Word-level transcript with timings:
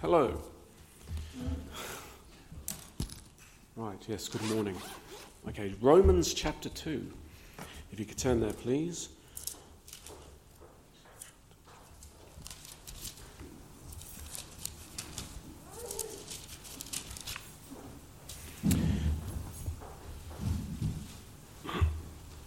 Hello. 0.00 0.40
Right, 3.76 3.98
yes, 4.08 4.28
good 4.28 4.42
morning. 4.50 4.74
Okay, 5.46 5.74
Romans 5.82 6.32
chapter 6.32 6.70
2. 6.70 7.06
If 7.92 8.00
you 8.00 8.06
could 8.06 8.16
turn 8.16 8.40
there, 8.40 8.54
please. 8.54 9.10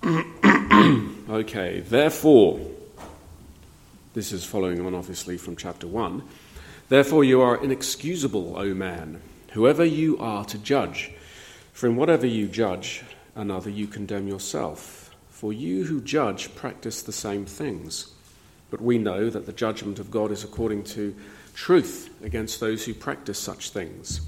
okay, 1.29 1.81
therefore, 1.81 2.59
this 4.15 4.31
is 4.31 4.43
following 4.43 4.83
on 4.83 4.95
obviously 4.95 5.37
from 5.37 5.55
chapter 5.55 5.85
1. 5.85 6.23
Therefore, 6.93 7.23
you 7.23 7.41
are 7.41 7.57
inexcusable, 7.57 8.53
O 8.55 8.75
man, 8.75 9.19
whoever 9.53 9.83
you 9.83 10.15
are 10.19 10.45
to 10.45 10.59
judge. 10.59 11.11
For 11.71 11.87
in 11.87 11.95
whatever 11.95 12.27
you 12.27 12.47
judge 12.47 13.03
another, 13.33 13.71
you 13.71 13.87
condemn 13.87 14.27
yourself. 14.27 15.09
For 15.27 15.51
you 15.51 15.85
who 15.85 16.01
judge 16.01 16.53
practice 16.53 17.01
the 17.01 17.11
same 17.11 17.47
things. 17.47 18.13
But 18.69 18.79
we 18.79 18.99
know 18.99 19.31
that 19.31 19.47
the 19.47 19.53
judgment 19.53 19.97
of 19.97 20.11
God 20.11 20.31
is 20.31 20.43
according 20.43 20.83
to 20.83 21.15
truth 21.55 22.11
against 22.23 22.59
those 22.59 22.85
who 22.85 22.93
practice 22.93 23.39
such 23.39 23.71
things. 23.71 24.21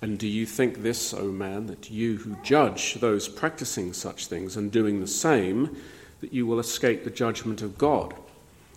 And 0.00 0.16
do 0.16 0.28
you 0.28 0.46
think 0.46 0.82
this, 0.82 1.12
O 1.12 1.32
man, 1.32 1.66
that 1.66 1.90
you 1.90 2.18
who 2.18 2.36
judge 2.44 2.94
those 2.94 3.26
practicing 3.26 3.92
such 3.92 4.28
things 4.28 4.56
and 4.56 4.70
doing 4.70 5.00
the 5.00 5.08
same, 5.08 5.76
that 6.20 6.32
you 6.32 6.46
will 6.46 6.60
escape 6.60 7.02
the 7.02 7.10
judgment 7.10 7.60
of 7.60 7.76
God? 7.76 8.14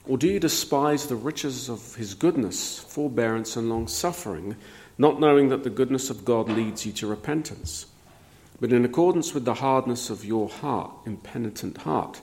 Or 0.08 0.18
do 0.18 0.28
you 0.28 0.40
despise 0.40 1.08
the 1.08 1.18
riches 1.18 1.70
of 1.70 1.96
his 1.96 2.14
goodness, 2.14 2.80
forbearance, 2.80 3.58
and 3.58 3.70
long 3.70 3.88
suffering, 3.88 4.56
not 4.98 5.20
knowing 5.20 5.50
that 5.50 5.64
the 5.64 5.70
goodness 5.70 6.10
of 6.10 6.24
God 6.24 6.48
leads 6.48 6.86
you 6.86 6.94
to 6.94 7.08
repentance? 7.08 7.88
But 8.62 8.72
in 8.72 8.86
accordance 8.86 9.34
with 9.34 9.44
the 9.44 9.56
hardness 9.56 10.10
of 10.10 10.24
your 10.24 10.48
heart, 10.48 10.92
impenitent 11.06 11.80
heart, 11.80 12.22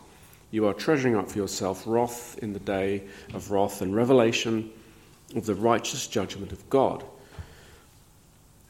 you 0.51 0.67
are 0.67 0.73
treasuring 0.73 1.15
up 1.15 1.29
for 1.29 1.39
yourself 1.39 1.83
wrath 1.87 2.39
in 2.39 2.55
the 2.55 2.59
day 2.59 3.03
of 3.35 3.51
wrath 3.51 3.83
and 3.83 3.95
revelation 3.95 4.71
of 5.37 5.45
the 5.45 5.55
righteous 5.55 6.07
judgment 6.07 6.53
of 6.53 6.69
God, 6.71 7.05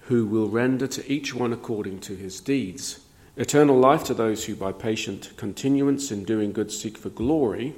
who 0.06 0.26
will 0.26 0.48
render 0.48 0.88
to 0.88 1.12
each 1.12 1.34
one 1.34 1.52
according 1.52 2.00
to 2.00 2.16
his 2.16 2.40
deeds. 2.40 3.00
Eternal 3.36 3.78
life 3.78 4.02
to 4.04 4.14
those 4.14 4.44
who 4.44 4.56
by 4.56 4.72
patient 4.72 5.32
continuance 5.36 6.10
in 6.10 6.24
doing 6.24 6.52
good 6.52 6.72
seek 6.72 6.98
for 6.98 7.10
glory 7.10 7.74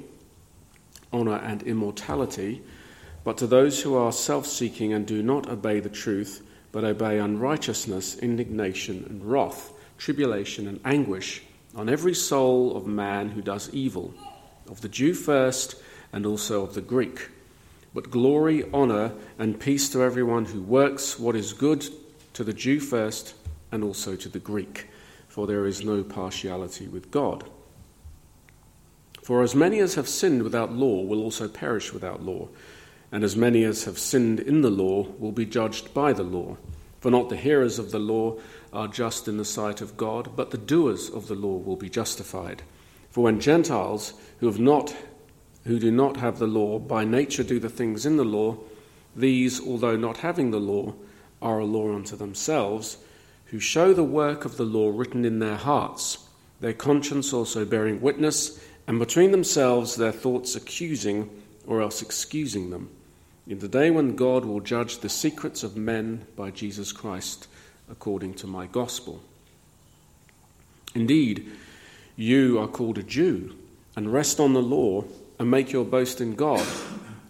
honour, 1.13 1.37
and 1.37 1.63
immortality, 1.63 2.61
but 3.23 3.37
to 3.37 3.47
those 3.47 3.81
who 3.81 3.95
are 3.95 4.11
self 4.11 4.45
seeking 4.45 4.93
and 4.93 5.05
do 5.05 5.21
not 5.21 5.49
obey 5.49 5.79
the 5.79 5.89
truth, 5.89 6.47
but 6.71 6.83
obey 6.83 7.19
unrighteousness, 7.19 8.17
indignation, 8.19 9.05
and 9.09 9.25
wrath, 9.25 9.73
tribulation, 9.97 10.67
and 10.67 10.79
anguish 10.85 11.41
on 11.75 11.89
every 11.89 12.13
soul 12.13 12.75
of 12.75 12.87
man 12.87 13.29
who 13.29 13.41
does 13.41 13.69
evil, 13.73 14.13
of 14.69 14.81
the 14.81 14.89
Jew 14.89 15.13
first, 15.13 15.75
and 16.13 16.25
also 16.25 16.63
of 16.63 16.73
the 16.73 16.81
Greek. 16.81 17.29
But 17.93 18.11
glory, 18.11 18.71
honour, 18.73 19.13
and 19.37 19.59
peace 19.59 19.89
to 19.89 20.03
everyone 20.03 20.45
who 20.45 20.61
works 20.61 21.19
what 21.19 21.35
is 21.35 21.53
good, 21.53 21.85
to 22.33 22.43
the 22.43 22.53
Jew 22.53 22.79
first, 22.79 23.33
and 23.71 23.83
also 23.83 24.15
to 24.15 24.29
the 24.29 24.39
Greek, 24.39 24.87
for 25.27 25.47
there 25.47 25.65
is 25.65 25.83
no 25.83 26.03
partiality 26.03 26.87
with 26.87 27.11
God. 27.11 27.49
For 29.27 29.43
as 29.43 29.53
many 29.53 29.79
as 29.79 29.95
have 29.95 30.07
sinned 30.07 30.41
without 30.43 30.71
law 30.71 31.01
will 31.01 31.21
also 31.21 31.49
perish 31.49 31.91
without 31.91 32.23
law, 32.23 32.47
and 33.11 33.25
as 33.25 33.35
many 33.35 33.65
as 33.65 33.83
have 33.83 33.99
sinned 33.99 34.39
in 34.39 34.61
the 34.61 34.69
law 34.69 35.05
will 35.19 35.33
be 35.33 35.45
judged 35.45 35.93
by 35.93 36.13
the 36.13 36.23
law. 36.23 36.55
For 37.01 37.11
not 37.11 37.27
the 37.27 37.35
hearers 37.35 37.77
of 37.77 37.91
the 37.91 37.99
law 37.99 38.37
are 38.71 38.87
just 38.87 39.27
in 39.27 39.35
the 39.35 39.43
sight 39.43 39.81
of 39.81 39.97
God, 39.97 40.37
but 40.37 40.51
the 40.51 40.57
doers 40.57 41.09
of 41.09 41.27
the 41.27 41.35
law 41.35 41.57
will 41.57 41.75
be 41.75 41.89
justified. 41.89 42.63
For 43.09 43.25
when 43.25 43.41
Gentiles 43.41 44.13
who 44.39 44.45
have 44.45 44.61
not 44.61 44.95
who 45.65 45.77
do 45.77 45.91
not 45.91 46.15
have 46.15 46.39
the 46.39 46.47
law 46.47 46.79
by 46.79 47.03
nature 47.03 47.43
do 47.43 47.59
the 47.59 47.67
things 47.67 48.05
in 48.05 48.15
the 48.15 48.23
law, 48.23 48.55
these, 49.13 49.59
although 49.59 49.97
not 49.97 50.19
having 50.19 50.51
the 50.51 50.61
law, 50.61 50.93
are 51.41 51.59
a 51.59 51.65
law 51.65 51.93
unto 51.93 52.15
themselves, 52.15 52.95
who 53.47 53.59
show 53.59 53.93
the 53.93 54.05
work 54.05 54.45
of 54.45 54.55
the 54.55 54.63
law 54.63 54.89
written 54.89 55.25
in 55.25 55.39
their 55.39 55.57
hearts, 55.57 56.29
their 56.61 56.71
conscience 56.71 57.33
also 57.33 57.65
bearing 57.65 57.99
witness 57.99 58.57
and 58.87 58.99
between 58.99 59.31
themselves 59.31 59.95
their 59.95 60.13
thoughts 60.13 60.55
accusing 60.55 61.29
or 61.67 61.81
else 61.81 62.01
excusing 62.01 62.69
them, 62.69 62.89
in 63.45 63.59
the 63.59 63.67
day 63.67 63.91
when 63.91 64.15
God 64.15 64.45
will 64.45 64.61
judge 64.61 64.99
the 64.99 65.09
secrets 65.09 65.63
of 65.63 65.77
men 65.77 66.25
by 66.35 66.49
Jesus 66.51 66.91
Christ 66.91 67.47
according 67.89 68.33
to 68.35 68.47
my 68.47 68.65
gospel. 68.65 69.21
Indeed, 70.95 71.49
you 72.15 72.59
are 72.59 72.67
called 72.67 72.97
a 72.97 73.03
Jew, 73.03 73.55
and 73.95 74.11
rest 74.11 74.39
on 74.39 74.53
the 74.53 74.61
law, 74.61 75.03
and 75.39 75.51
make 75.51 75.71
your 75.71 75.85
boast 75.85 76.19
in 76.19 76.35
God, 76.35 76.65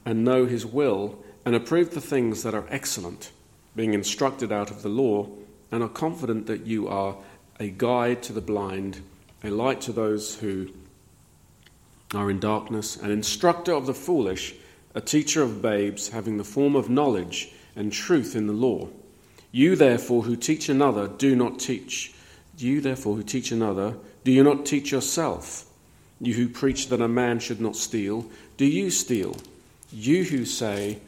and 0.05 0.23
know 0.23 0.45
his 0.45 0.65
will, 0.65 1.17
and 1.45 1.55
approve 1.55 1.91
the 1.91 2.01
things 2.01 2.43
that 2.43 2.53
are 2.53 2.65
excellent, 2.69 3.31
being 3.75 3.93
instructed 3.93 4.51
out 4.51 4.71
of 4.71 4.81
the 4.83 4.89
law, 4.89 5.27
and 5.71 5.83
are 5.83 5.89
confident 5.89 6.47
that 6.47 6.65
you 6.65 6.87
are 6.87 7.17
a 7.59 7.69
guide 7.69 8.23
to 8.23 8.33
the 8.33 8.41
blind, 8.41 9.01
a 9.43 9.49
light 9.49 9.81
to 9.81 9.91
those 9.91 10.35
who 10.35 10.69
are 12.13 12.29
in 12.29 12.39
darkness, 12.39 12.95
an 12.95 13.11
instructor 13.11 13.73
of 13.73 13.85
the 13.85 13.93
foolish, 13.93 14.55
a 14.95 15.01
teacher 15.01 15.43
of 15.43 15.61
babes, 15.61 16.09
having 16.09 16.37
the 16.37 16.43
form 16.43 16.75
of 16.75 16.89
knowledge 16.89 17.51
and 17.75 17.91
truth 17.91 18.35
in 18.35 18.47
the 18.47 18.53
law. 18.53 18.87
You, 19.51 19.75
therefore, 19.75 20.23
who 20.23 20.35
teach 20.35 20.69
another, 20.69 21.07
do 21.07 21.35
not 21.35 21.59
teach. 21.59 22.13
You, 22.57 22.81
therefore, 22.81 23.15
who 23.15 23.23
teach 23.23 23.51
another, 23.51 23.95
do 24.23 24.31
you 24.31 24.43
not 24.43 24.65
teach 24.65 24.91
yourself? 24.91 25.65
You 26.19 26.33
who 26.33 26.49
preach 26.49 26.89
that 26.89 27.01
a 27.01 27.07
man 27.07 27.39
should 27.39 27.61
not 27.61 27.75
steal, 27.75 28.25
do 28.57 28.65
you 28.65 28.89
steal? 28.89 29.37
You 29.91 30.23
who 30.23 30.45
say, 30.45 30.99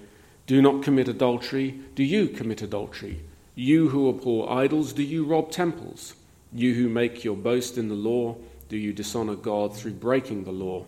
do 0.46 0.62
not 0.62 0.84
commit 0.84 1.08
adultery, 1.08 1.80
do 1.96 2.04
you 2.04 2.28
commit 2.28 2.62
adultery? 2.62 3.22
You 3.56 3.90
who 3.90 4.10
abhor 4.10 4.52
idols, 4.52 4.94
do 4.94 5.04
you 5.04 5.26
rob 5.26 5.52
temples? 5.52 6.14
You 6.54 6.76
who 6.76 6.90
make 6.90 7.24
your 7.24 7.36
boast 7.36 7.78
in 7.78 7.90
the 7.90 7.96
law, 7.96 8.38
do 8.70 8.78
you 8.78 8.94
dishonor 8.94 9.36
God 9.36 9.76
through 9.76 9.94
breaking 9.94 10.44
the 10.44 10.52
law? 10.52 10.86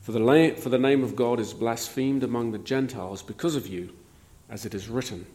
For 0.00 0.12
the, 0.12 0.18
la- 0.18 0.56
for 0.56 0.68
the 0.68 0.78
name 0.78 1.04
of 1.04 1.14
God 1.14 1.38
is 1.38 1.54
blasphemed 1.54 2.24
among 2.24 2.50
the 2.50 2.58
Gentiles 2.58 3.22
because 3.22 3.54
of 3.54 3.68
you, 3.68 3.90
as 4.50 4.66
it 4.66 4.74
is 4.74 4.88
written. 4.88 5.26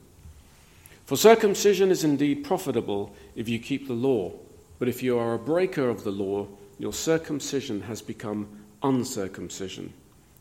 For 1.05 1.15
circumcision 1.15 1.89
is 1.89 2.03
indeed 2.03 2.43
profitable 2.43 3.15
if 3.35 3.47
you 3.47 3.59
keep 3.59 3.87
the 3.87 3.93
law, 3.93 4.33
but 4.77 4.89
if 4.89 5.01
you 5.01 5.17
are 5.17 5.35
a 5.35 5.39
breaker 5.39 5.87
of 5.87 6.03
the 6.03 6.11
law, 6.11 6.47
your 6.79 6.91
circumcision 6.91 7.81
has 7.83 8.01
become 8.01 8.47
uncircumcision. 8.83 9.93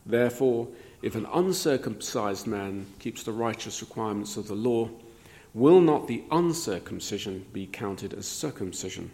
Therefore, 0.05 0.67
if 1.01 1.15
an 1.15 1.27
uncircumcised 1.33 2.47
man 2.47 2.85
keeps 2.99 3.23
the 3.23 3.31
righteous 3.31 3.81
requirements 3.81 4.35
of 4.35 4.47
the 4.47 4.55
law, 4.55 4.89
will 5.53 5.79
not 5.79 6.07
the 6.07 6.23
uncircumcision 6.31 7.45
be 7.53 7.67
counted 7.67 8.13
as 8.13 8.27
circumcision? 8.27 9.11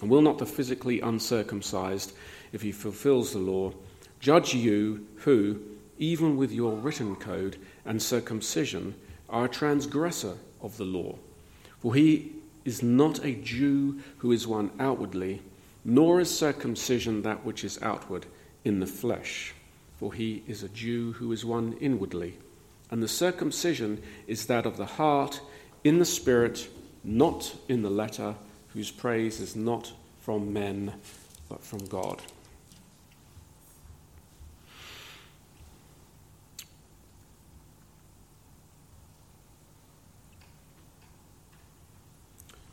And 0.00 0.10
will 0.10 0.22
not 0.22 0.38
the 0.38 0.46
physically 0.46 1.00
uncircumcised, 1.00 2.12
if 2.52 2.62
he 2.62 2.72
fulfills 2.72 3.32
the 3.32 3.38
law, 3.38 3.72
judge 4.20 4.54
you 4.54 5.06
who, 5.16 5.60
even 5.98 6.36
with 6.36 6.52
your 6.52 6.76
written 6.76 7.16
code 7.16 7.56
and 7.84 8.02
circumcision, 8.02 8.94
are 9.28 9.46
a 9.46 9.48
transgressor 9.48 10.36
of 10.60 10.76
the 10.76 10.84
law? 10.84 11.16
For 11.78 11.94
he 11.94 12.32
is 12.64 12.82
not 12.82 13.24
a 13.24 13.34
Jew 13.34 14.00
who 14.18 14.32
is 14.32 14.46
one 14.46 14.70
outwardly, 14.78 15.40
nor 15.84 16.20
is 16.20 16.36
circumcision 16.36 17.22
that 17.22 17.44
which 17.44 17.64
is 17.64 17.80
outward 17.80 18.26
in 18.64 18.80
the 18.80 18.86
flesh. 18.86 19.54
For 19.98 20.12
he 20.12 20.42
is 20.46 20.62
a 20.62 20.68
Jew 20.68 21.12
who 21.12 21.32
is 21.32 21.44
one 21.44 21.76
inwardly. 21.80 22.36
And 22.90 23.02
the 23.02 23.08
circumcision 23.08 24.02
is 24.26 24.46
that 24.46 24.66
of 24.66 24.76
the 24.76 24.86
heart, 24.86 25.40
in 25.84 25.98
the 25.98 26.04
spirit, 26.04 26.68
not 27.02 27.54
in 27.68 27.82
the 27.82 27.90
letter 27.90 28.34
whose 28.76 28.90
praise 28.90 29.40
is 29.40 29.56
not 29.56 29.90
from 30.20 30.52
men 30.52 30.92
but 31.48 31.64
from 31.64 31.78
God. 31.86 32.20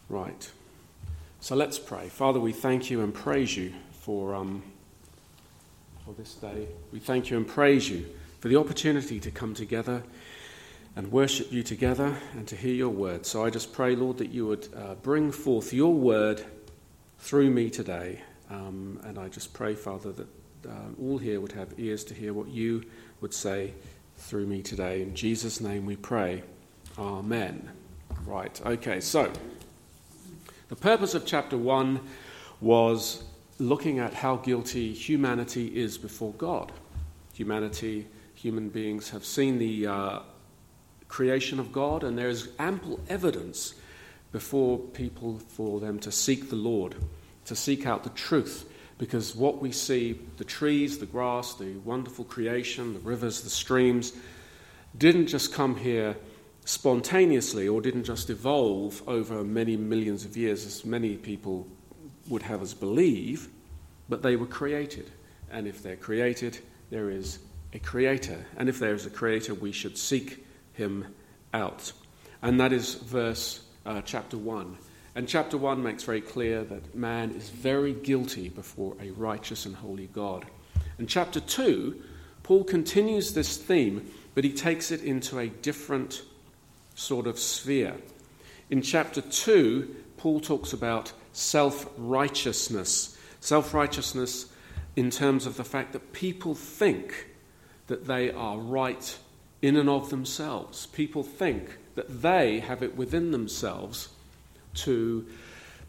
Right. 0.09 0.51
So 1.39 1.55
let's 1.55 1.79
pray. 1.79 2.09
Father, 2.09 2.37
we 2.37 2.51
thank 2.51 2.91
you 2.91 2.99
and 2.99 3.13
praise 3.13 3.55
you 3.55 3.71
for, 4.01 4.35
um, 4.35 4.61
for 6.03 6.13
this 6.15 6.33
day. 6.33 6.67
We 6.91 6.99
thank 6.99 7.29
you 7.29 7.37
and 7.37 7.47
praise 7.47 7.89
you 7.89 8.05
for 8.41 8.49
the 8.49 8.57
opportunity 8.57 9.21
to 9.21 9.31
come 9.31 9.53
together 9.53 10.03
and 10.95 11.11
worship 11.11 11.51
you 11.51 11.63
together 11.63 12.15
and 12.33 12.47
to 12.47 12.55
hear 12.55 12.73
your 12.73 12.89
word. 12.89 13.25
So 13.25 13.43
I 13.43 13.49
just 13.49 13.73
pray, 13.73 13.95
Lord, 13.95 14.17
that 14.19 14.29
you 14.29 14.45
would 14.47 14.67
uh, 14.75 14.95
bring 14.95 15.31
forth 15.31 15.73
your 15.73 15.93
word 15.93 16.45
through 17.19 17.49
me 17.49 17.69
today. 17.69 18.21
Um, 18.49 18.99
and 19.03 19.17
I 19.17 19.29
just 19.29 19.53
pray, 19.53 19.73
Father, 19.73 20.11
that 20.11 20.27
uh, 20.67 21.01
all 21.01 21.17
here 21.17 21.41
would 21.41 21.51
have 21.53 21.73
ears 21.77 22.03
to 22.05 22.13
hear 22.13 22.33
what 22.33 22.47
you 22.49 22.83
would 23.21 23.33
say 23.33 23.73
through 24.17 24.45
me 24.45 24.61
today. 24.61 25.01
In 25.01 25.15
Jesus' 25.15 25.59
name 25.59 25.85
we 25.85 25.95
pray. 25.95 26.43
Amen. 26.97 27.71
Right, 28.25 28.61
okay, 28.65 29.01
so 29.01 29.31
the 30.69 30.75
purpose 30.75 31.13
of 31.13 31.25
chapter 31.25 31.57
1 31.57 31.99
was 32.61 33.23
looking 33.59 33.99
at 33.99 34.13
how 34.13 34.37
guilty 34.37 34.93
humanity 34.93 35.67
is 35.67 35.97
before 35.97 36.33
God. 36.33 36.71
Humanity, 37.33 38.07
human 38.35 38.69
beings 38.69 39.09
have 39.09 39.25
seen 39.25 39.57
the 39.57 39.87
uh, 39.87 40.19
creation 41.13 41.59
of 41.59 41.71
God, 41.71 42.03
and 42.03 42.17
there 42.17 42.27
is 42.27 42.49
ample 42.57 42.99
evidence 43.07 43.75
before 44.31 44.79
people 44.79 45.37
for 45.37 45.79
them 45.79 45.99
to 45.99 46.11
seek 46.11 46.49
the 46.49 46.55
Lord, 46.55 46.95
to 47.45 47.55
seek 47.55 47.85
out 47.85 48.03
the 48.03 48.09
truth. 48.09 48.67
Because 48.97 49.35
what 49.35 49.61
we 49.61 49.71
see, 49.71 50.19
the 50.37 50.43
trees, 50.43 50.97
the 50.97 51.05
grass, 51.05 51.53
the 51.53 51.75
wonderful 51.85 52.25
creation, 52.25 52.95
the 52.95 52.99
rivers, 53.01 53.41
the 53.41 53.51
streams, 53.51 54.13
didn't 54.97 55.27
just 55.27 55.53
come 55.53 55.75
here 55.75 56.15
spontaneously 56.65 57.67
or 57.67 57.79
didn't 57.79 58.05
just 58.05 58.31
evolve 58.31 59.07
over 59.07 59.43
many 59.43 59.77
millions 59.77 60.25
of 60.25 60.35
years, 60.35 60.65
as 60.65 60.83
many 60.83 61.15
people 61.15 61.67
would 62.27 62.41
have 62.41 62.63
us 62.63 62.73
believe, 62.73 63.49
but 64.09 64.23
they 64.23 64.35
were 64.35 64.47
created. 64.47 65.11
And 65.51 65.67
if 65.67 65.83
they're 65.83 65.95
created, 65.95 66.57
there 66.89 67.11
is 67.11 67.37
a 67.71 67.77
creator. 67.77 68.43
And 68.57 68.67
if 68.67 68.79
there 68.79 68.95
is 68.95 69.05
a 69.05 69.11
creator, 69.11 69.53
we 69.53 69.71
should 69.71 69.95
seek 69.95 70.43
him 70.73 71.13
out. 71.53 71.91
And 72.41 72.59
that 72.59 72.73
is 72.73 72.95
verse 72.95 73.61
uh, 73.85 74.01
chapter 74.01 74.37
1. 74.37 74.77
And 75.15 75.27
chapter 75.27 75.57
1 75.57 75.81
makes 75.81 76.03
very 76.03 76.21
clear 76.21 76.63
that 76.63 76.95
man 76.95 77.31
is 77.31 77.49
very 77.49 77.93
guilty 77.93 78.49
before 78.49 78.95
a 79.01 79.11
righteous 79.11 79.65
and 79.65 79.75
holy 79.75 80.07
God. 80.07 80.45
And 80.97 81.07
chapter 81.07 81.39
2, 81.39 82.01
Paul 82.41 82.63
continues 82.63 83.33
this 83.33 83.57
theme, 83.57 84.11
but 84.35 84.43
he 84.43 84.51
takes 84.51 84.91
it 84.91 85.03
into 85.03 85.39
a 85.39 85.47
different 85.47 86.23
sort 86.95 87.27
of 87.27 87.39
sphere. 87.39 87.95
In 88.69 88.81
chapter 88.81 89.21
2, 89.21 89.95
Paul 90.17 90.39
talks 90.39 90.73
about 90.73 91.13
self 91.31 91.87
righteousness. 91.97 93.17
Self 93.39 93.73
righteousness 93.73 94.47
in 94.95 95.09
terms 95.09 95.45
of 95.45 95.57
the 95.57 95.63
fact 95.63 95.93
that 95.93 96.13
people 96.13 96.55
think 96.55 97.27
that 97.87 98.05
they 98.05 98.31
are 98.31 98.57
right 98.57 99.17
in 99.63 99.77
and 99.77 99.89
of 99.89 100.09
themselves. 100.09 100.85
People 100.87 101.23
think 101.23 101.77
that 101.95 102.21
they 102.21 102.59
have 102.59 102.83
it 102.83 102.97
within 102.97 103.31
themselves 103.31 104.09
to 104.73 105.25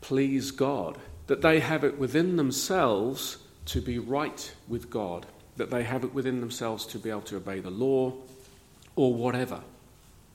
please 0.00 0.52
God, 0.52 0.96
that 1.26 1.42
they 1.42 1.58
have 1.58 1.82
it 1.82 1.98
within 1.98 2.36
themselves 2.36 3.38
to 3.66 3.80
be 3.80 3.98
right 3.98 4.54
with 4.68 4.90
God, 4.90 5.26
that 5.56 5.70
they 5.70 5.82
have 5.82 6.04
it 6.04 6.14
within 6.14 6.40
themselves 6.40 6.86
to 6.86 6.98
be 7.00 7.10
able 7.10 7.22
to 7.22 7.36
obey 7.36 7.58
the 7.58 7.70
law 7.70 8.12
or 8.94 9.12
whatever. 9.12 9.60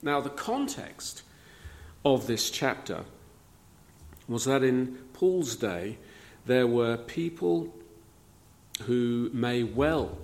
Now, 0.01 0.19
the 0.19 0.29
context 0.29 1.23
of 2.03 2.27
this 2.27 2.49
chapter 2.49 3.05
was 4.27 4.45
that 4.45 4.63
in 4.63 4.97
Paul's 5.13 5.55
day 5.55 5.97
there 6.45 6.67
were 6.67 6.97
people 6.97 7.73
who 8.83 9.29
may 9.33 9.63
well 9.63 10.17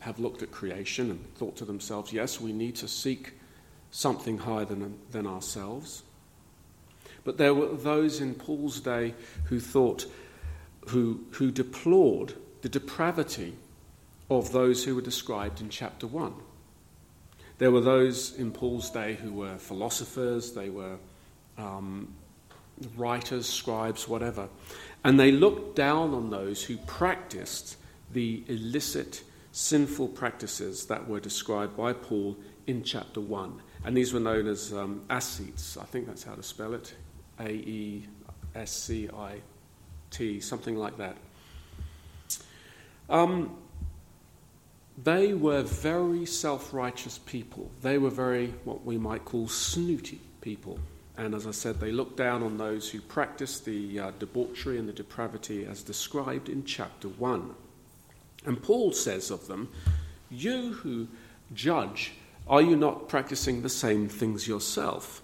have 0.00 0.18
looked 0.18 0.42
at 0.42 0.50
creation 0.50 1.10
and 1.10 1.34
thought 1.34 1.56
to 1.56 1.64
themselves, 1.64 2.12
yes, 2.12 2.40
we 2.40 2.52
need 2.52 2.76
to 2.76 2.88
seek 2.88 3.32
something 3.90 4.38
higher 4.38 4.64
than, 4.64 4.98
than 5.10 5.26
ourselves. 5.26 6.02
But 7.24 7.38
there 7.38 7.54
were 7.54 7.74
those 7.76 8.20
in 8.20 8.34
Paul's 8.34 8.80
day 8.80 9.14
who 9.44 9.58
thought, 9.58 10.06
who, 10.88 11.24
who 11.32 11.50
deplored 11.50 12.34
the 12.62 12.68
depravity 12.68 13.54
of 14.30 14.52
those 14.52 14.84
who 14.84 14.94
were 14.94 15.02
described 15.02 15.60
in 15.60 15.68
chapter 15.68 16.06
1. 16.06 16.34
There 17.58 17.70
were 17.70 17.80
those 17.80 18.34
in 18.36 18.52
Paul's 18.52 18.90
day 18.90 19.14
who 19.14 19.32
were 19.32 19.56
philosophers, 19.56 20.52
they 20.52 20.68
were 20.68 20.96
um, 21.56 22.14
writers, 22.96 23.48
scribes, 23.48 24.06
whatever. 24.06 24.48
And 25.04 25.18
they 25.18 25.32
looked 25.32 25.76
down 25.76 26.12
on 26.12 26.30
those 26.30 26.62
who 26.62 26.76
practiced 26.76 27.76
the 28.12 28.42
illicit, 28.48 29.22
sinful 29.56 30.08
practices 30.08 30.84
that 30.84 31.08
were 31.08 31.18
described 31.18 31.74
by 31.78 31.90
Paul 31.90 32.36
in 32.66 32.82
chapter 32.82 33.22
1. 33.22 33.62
And 33.86 33.96
these 33.96 34.12
were 34.12 34.20
known 34.20 34.46
as 34.46 34.74
um. 34.74 35.02
I 35.08 35.18
think 35.18 36.06
that's 36.06 36.24
how 36.24 36.34
to 36.34 36.42
spell 36.42 36.74
it 36.74 36.94
A 37.40 37.48
E 37.48 38.06
S 38.54 38.70
C 38.70 39.08
I 39.08 39.40
T, 40.10 40.40
something 40.40 40.76
like 40.76 40.98
that. 40.98 41.16
Um, 43.08 43.56
they 45.02 45.32
were 45.32 45.62
very 45.62 46.26
self 46.26 46.74
righteous 46.74 47.18
people. 47.24 47.70
They 47.80 47.96
were 47.96 48.10
very, 48.10 48.48
what 48.64 48.84
we 48.84 48.98
might 48.98 49.24
call, 49.24 49.48
snooty 49.48 50.20
people. 50.42 50.78
And 51.16 51.34
as 51.34 51.46
I 51.46 51.52
said, 51.52 51.80
they 51.80 51.92
looked 51.92 52.18
down 52.18 52.42
on 52.42 52.58
those 52.58 52.90
who 52.90 53.00
practiced 53.00 53.64
the 53.64 54.00
uh, 54.00 54.10
debauchery 54.18 54.78
and 54.78 54.86
the 54.86 54.92
depravity 54.92 55.64
as 55.64 55.82
described 55.82 56.50
in 56.50 56.64
chapter 56.64 57.08
1. 57.08 57.54
And 58.46 58.62
Paul 58.62 58.92
says 58.92 59.30
of 59.30 59.48
them, 59.48 59.68
You 60.30 60.72
who 60.72 61.08
judge, 61.52 62.14
are 62.48 62.62
you 62.62 62.76
not 62.76 63.08
practicing 63.08 63.62
the 63.62 63.68
same 63.68 64.08
things 64.08 64.48
yourself? 64.48 65.20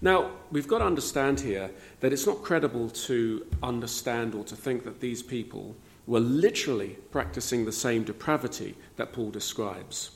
Now, 0.00 0.30
we've 0.50 0.68
got 0.68 0.78
to 0.78 0.86
understand 0.86 1.40
here 1.40 1.70
that 2.00 2.12
it's 2.12 2.26
not 2.26 2.42
credible 2.42 2.88
to 2.90 3.46
understand 3.62 4.34
or 4.34 4.44
to 4.44 4.56
think 4.56 4.84
that 4.84 5.00
these 5.00 5.22
people 5.22 5.74
were 6.06 6.20
literally 6.20 6.96
practicing 7.10 7.64
the 7.64 7.72
same 7.72 8.04
depravity 8.04 8.76
that 8.96 9.12
Paul 9.12 9.30
describes. 9.30 10.12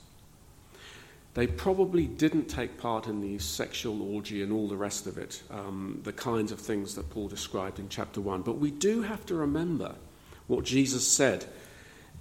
They 1.35 1.49
probably 1.49 2.07
didn't 2.07 2.47
take 2.47 2.79
part 2.79 3.09
in 3.09 3.21
the 3.21 3.39
sexual 3.39 4.15
orgy 4.15 4.43
and 4.43 4.53
all 4.53 4.69
the 4.69 4.77
rest 4.77 5.09
of 5.09 5.19
it, 5.19 5.43
um, 5.51 6.01
the 6.05 6.13
kinds 6.13 6.53
of 6.53 6.61
things 6.61 6.95
that 6.95 7.11
Paul 7.11 7.27
described 7.27 7.81
in 7.81 7.89
chapter 7.89 8.21
1. 8.21 8.43
But 8.43 8.59
we 8.59 8.71
do 8.71 9.03
have 9.03 9.27
to 9.27 9.35
remember 9.35 9.97
what 10.47 10.65
Jesus 10.65 11.07
said 11.07 11.47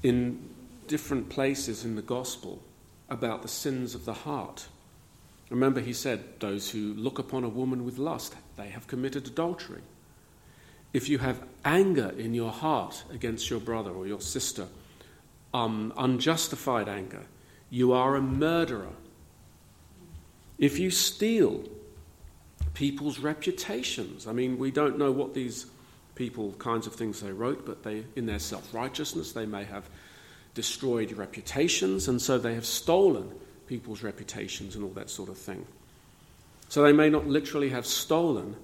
in 0.04 0.50
different 0.88 1.30
places 1.30 1.86
in 1.86 1.96
the 1.96 2.02
gospel 2.02 2.62
about 3.10 3.42
the 3.42 3.48
sins 3.48 3.96
of 3.96 4.06
the 4.06 4.14
heart. 4.14 4.68
Remember, 5.50 5.80
he 5.80 5.94
said, 5.94 6.40
Those 6.40 6.70
who 6.70 6.94
look 6.94 7.20
upon 7.20 7.44
a 7.44 7.50
woman 7.50 7.86
with 7.86 7.98
lust, 7.98 8.36
they 8.58 8.70
have 8.70 8.88
committed 8.88 9.28
adultery. 9.28 9.82
If 10.94 11.10
you 11.10 11.18
have 11.20 11.44
anger 11.66 12.14
in 12.18 12.34
your 12.34 12.52
heart 12.52 13.04
against 13.12 13.50
your 13.50 13.60
brother 13.60 13.92
or 13.92 14.06
your 14.06 14.22
sister, 14.22 14.68
um, 15.54 15.94
unjustified 15.98 16.88
anger, 16.88 17.24
you 17.70 17.94
are 17.94 18.16
a 18.16 18.22
murderer. 18.22 18.94
If 20.60 20.77
you 20.77 20.92
steal 20.92 21.63
people's 22.74 23.20
reputations, 23.20 24.27
I 24.27 24.34
mean, 24.34 24.58
we 24.58 24.72
don't 24.72 24.98
know 24.98 25.12
what 25.12 25.34
these 25.34 25.66
people, 26.16 26.54
kinds 26.54 26.88
of 26.88 26.94
things 26.94 27.22
they 27.22 27.32
wrote, 27.32 27.66
but 27.66 27.84
they, 27.84 28.06
in 28.16 28.25
their 28.25 28.39
self 28.39 28.74
righteousness, 28.74 29.32
they 29.32 29.46
may 29.46 29.63
have 29.63 29.89
destroyed 30.53 31.12
reputations, 31.13 32.07
and 32.07 32.22
so 32.22 32.38
they 32.38 32.55
have 32.55 32.65
stolen 32.65 33.31
people's 33.67 34.03
reputations 34.03 34.75
and 34.75 34.83
all 34.83 34.91
that 34.91 35.10
sort 35.10 35.29
of 35.29 35.38
thing. 35.38 35.65
So 36.69 36.83
they 36.83 36.93
may 36.93 37.10
not 37.10 37.27
literally 37.27 37.69
have 37.69 37.86
stolen, 37.86 38.55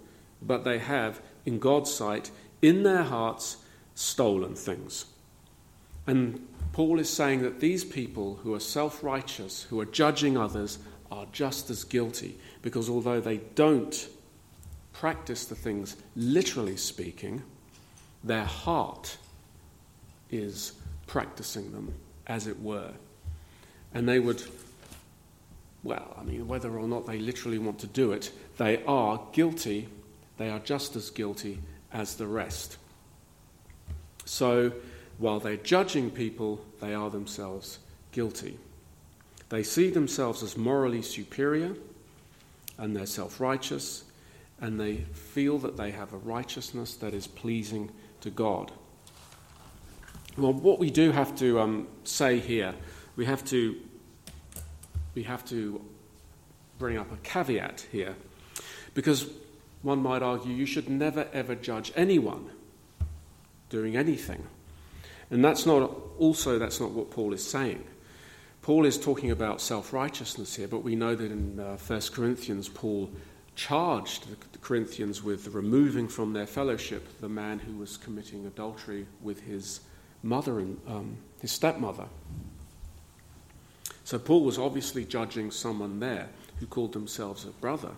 but 0.42 0.64
they 0.64 0.80
have 0.80 1.22
in 1.46 1.60
God's 1.60 1.94
sight, 1.94 2.32
in 2.62 2.84
their 2.84 3.04
hearts, 3.04 3.58
stolen 3.96 4.56
things. 4.56 5.06
And 6.08 6.48
Paul 6.74 7.00
is 7.00 7.10
saying 7.10 7.42
that 7.42 7.60
these 7.60 7.84
people 7.84 8.36
who 8.44 8.54
are 8.54 8.60
self 8.60 9.04
righteous, 9.04 9.64
who 9.64 9.80
are 9.80 9.86
judging 9.86 10.38
others, 10.38 10.80
are 11.12 11.26
just 11.32 11.70
as 11.70 11.84
guilty 11.84 12.38
because 12.62 12.90
although 12.90 13.20
they 13.20 13.38
don't 13.56 14.08
practice 14.94 15.46
the 15.46 15.56
things 15.56 15.96
literally 16.16 16.78
speaking, 16.78 17.42
their 18.24 18.46
heart 18.46 19.18
is 20.30 20.74
practicing 21.10 21.74
them, 21.74 21.94
as 22.28 22.48
it 22.48 22.62
were. 22.62 22.92
And 23.94 24.08
they 24.08 24.20
would, 24.20 24.42
well, 25.84 26.16
I 26.18 26.24
mean, 26.24 26.48
whether 26.48 26.72
or 26.78 26.88
not 26.88 27.06
they 27.06 27.20
literally 27.20 27.58
want 27.58 27.80
to 27.80 27.88
do 27.88 28.14
it, 28.14 28.32
they 28.58 28.84
are 28.86 29.22
guilty 29.34 29.90
they 30.40 30.50
are 30.50 30.60
just 30.60 30.96
as 30.96 31.12
guilty 31.12 31.60
as 31.94 32.16
the 32.16 32.26
rest. 32.26 32.78
So, 34.26 34.72
while 35.18 35.40
they're 35.40 35.58
judging 35.58 36.10
people, 36.10 36.62
they 36.80 36.94
are 36.94 37.10
themselves 37.10 37.80
guilty. 38.14 38.58
They 39.50 39.64
see 39.64 39.90
themselves 39.90 40.42
as 40.42 40.58
morally 40.58 41.02
superior 41.02 41.76
and 42.78 42.96
they're 42.96 43.06
self 43.06 43.42
righteous, 43.42 44.06
and 44.62 44.80
they 44.80 44.98
feel 45.14 45.58
that 45.60 45.76
they 45.76 45.92
have 45.92 46.14
a 46.14 46.18
righteousness 46.18 46.96
that 46.96 47.14
is 47.14 47.28
pleasing 47.28 47.92
to 48.22 48.30
God. 48.30 48.72
Well, 50.40 50.54
what 50.54 50.80
we 50.80 50.90
do 50.90 51.12
have 51.12 51.36
to 51.40 51.60
um, 51.60 51.88
say 52.06 52.40
here, 52.40 52.74
we 53.18 53.26
have 53.26 53.44
to, 53.46 53.76
we 55.14 55.24
have 55.24 55.44
to 55.50 55.84
bring 56.78 56.98
up 56.98 57.12
a 57.12 57.18
caveat 57.18 57.86
here, 57.92 58.16
because 58.94 59.30
one 59.82 60.02
might 60.02 60.22
argue 60.22 60.54
you 60.54 60.66
should 60.66 60.90
never 60.90 61.28
ever 61.34 61.56
judge 61.56 61.92
anyone 61.94 62.52
doing 63.70 63.98
anything. 63.98 64.48
And 65.30 65.44
that's 65.44 65.66
not 65.66 65.92
also 66.18 66.58
that's 66.58 66.80
not 66.80 66.92
what 66.92 67.12
Paul 67.12 67.34
is 67.34 67.46
saying. 67.46 67.84
Paul 68.62 68.86
is 68.86 68.98
talking 68.98 69.32
about 69.32 69.60
self 69.60 69.92
righteousness 69.92 70.56
here, 70.56 70.70
but 70.70 70.84
we 70.84 70.96
know 70.96 71.16
that 71.16 71.32
in 71.32 71.60
uh, 71.60 71.76
1 71.76 72.02
Corinthians, 72.14 72.70
Paul 72.70 73.10
charged 73.56 74.30
the 74.30 74.58
Corinthians 74.60 75.22
with 75.22 75.48
removing 75.48 76.08
from 76.08 76.32
their 76.32 76.48
fellowship 76.48 77.20
the 77.20 77.28
man 77.28 77.60
who 77.60 77.76
was 77.76 77.98
committing 77.98 78.46
adultery 78.46 79.06
with 79.22 79.42
his 79.42 79.82
mother 80.24 80.60
and 80.60 80.80
um, 80.88 81.18
his 81.42 81.52
stepmother. 81.52 82.06
So 84.04 84.18
Paul 84.18 84.44
was 84.44 84.58
obviously 84.58 85.06
judging 85.06 85.52
someone 85.52 86.00
there 86.00 86.30
who 86.60 86.66
called 86.66 86.94
themselves 86.94 87.46
a 87.46 87.50
brother. 87.50 87.92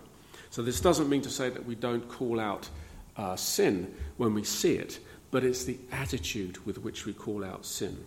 So 0.50 0.62
this 0.62 0.80
doesn't 0.80 1.08
mean 1.08 1.22
to 1.22 1.30
say 1.30 1.48
that 1.48 1.64
we 1.64 1.74
don't 1.74 2.06
call 2.08 2.38
out 2.38 2.68
uh, 3.16 3.36
sin 3.36 3.94
when 4.18 4.34
we 4.34 4.44
see 4.44 4.74
it, 4.74 4.98
but 5.30 5.44
it's 5.44 5.64
the 5.64 5.78
attitude 5.90 6.64
with 6.66 6.78
which 6.78 7.06
we 7.06 7.12
call 7.12 7.44
out 7.44 7.64
sin. 7.64 8.04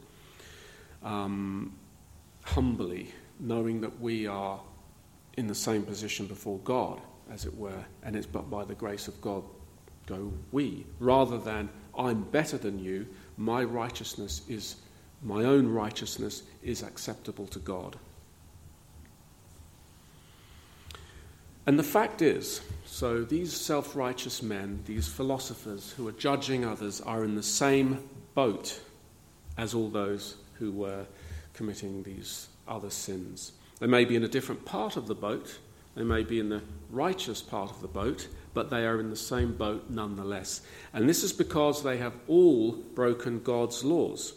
Um, 1.04 1.74
humbly, 2.44 3.12
knowing 3.40 3.82
that 3.82 4.00
we 4.00 4.28
are 4.28 4.60
in 5.38 5.48
the 5.48 5.56
same 5.56 5.84
position 5.84 6.28
before 6.28 6.60
God, 6.60 7.02
as 7.32 7.46
it 7.46 7.58
were, 7.58 7.84
and 8.04 8.16
it's 8.16 8.28
but 8.28 8.50
by 8.50 8.64
the 8.64 8.76
grace 8.76 9.08
of 9.08 9.20
God 9.22 9.44
go 10.06 10.32
we, 10.52 10.86
rather 11.00 11.38
than 11.38 11.70
I'm 11.98 12.22
better 12.24 12.58
than 12.58 12.78
you, 12.78 13.08
my 13.38 13.64
righteousness 13.64 14.42
is, 14.48 14.76
my 15.22 15.44
own 15.44 15.68
righteousness 15.68 16.44
is 16.64 16.84
acceptable 16.84 17.48
to 17.48 17.60
God. 17.60 17.98
And 21.68 21.80
the 21.80 21.84
fact 21.84 22.22
is, 22.22 22.62
so 22.86 23.24
these 23.24 23.54
self 23.54 23.96
righteous 23.96 24.44
men, 24.44 24.82
these 24.86 25.08
philosophers 25.08 25.94
who 25.98 26.08
are 26.08 26.14
judging 26.14 26.64
others, 26.64 27.02
are 27.02 27.24
in 27.24 27.36
the 27.36 27.44
same 27.44 28.08
boat 28.36 28.80
as 29.58 29.74
all 29.74 29.90
those 29.90 30.36
who 30.54 30.72
were 30.72 31.06
committing 31.54 32.04
these 32.04 32.48
other 32.68 32.90
sins. 32.90 33.54
They 33.80 33.88
may 33.88 34.06
be 34.06 34.16
in 34.16 34.24
a 34.24 34.28
different 34.28 34.64
part 34.66 34.96
of 34.96 35.08
the 35.08 35.16
boat, 35.16 35.58
they 35.96 36.04
may 36.04 36.24
be 36.24 36.40
in 36.40 36.50
the 36.50 36.62
righteous 36.92 37.42
part 37.42 37.72
of 37.72 37.82
the 37.82 37.88
boat, 37.88 38.28
but 38.56 38.72
they 38.72 38.86
are 38.86 39.00
in 39.00 39.12
the 39.12 39.16
same 39.16 39.54
boat 39.54 39.90
nonetheless. 39.90 40.62
And 40.94 41.08
this 41.08 41.24
is 41.24 41.32
because 41.32 41.84
they 41.84 41.98
have 41.98 42.14
all 42.28 42.72
broken 42.72 43.44
God's 43.44 43.84
laws. 43.84 44.34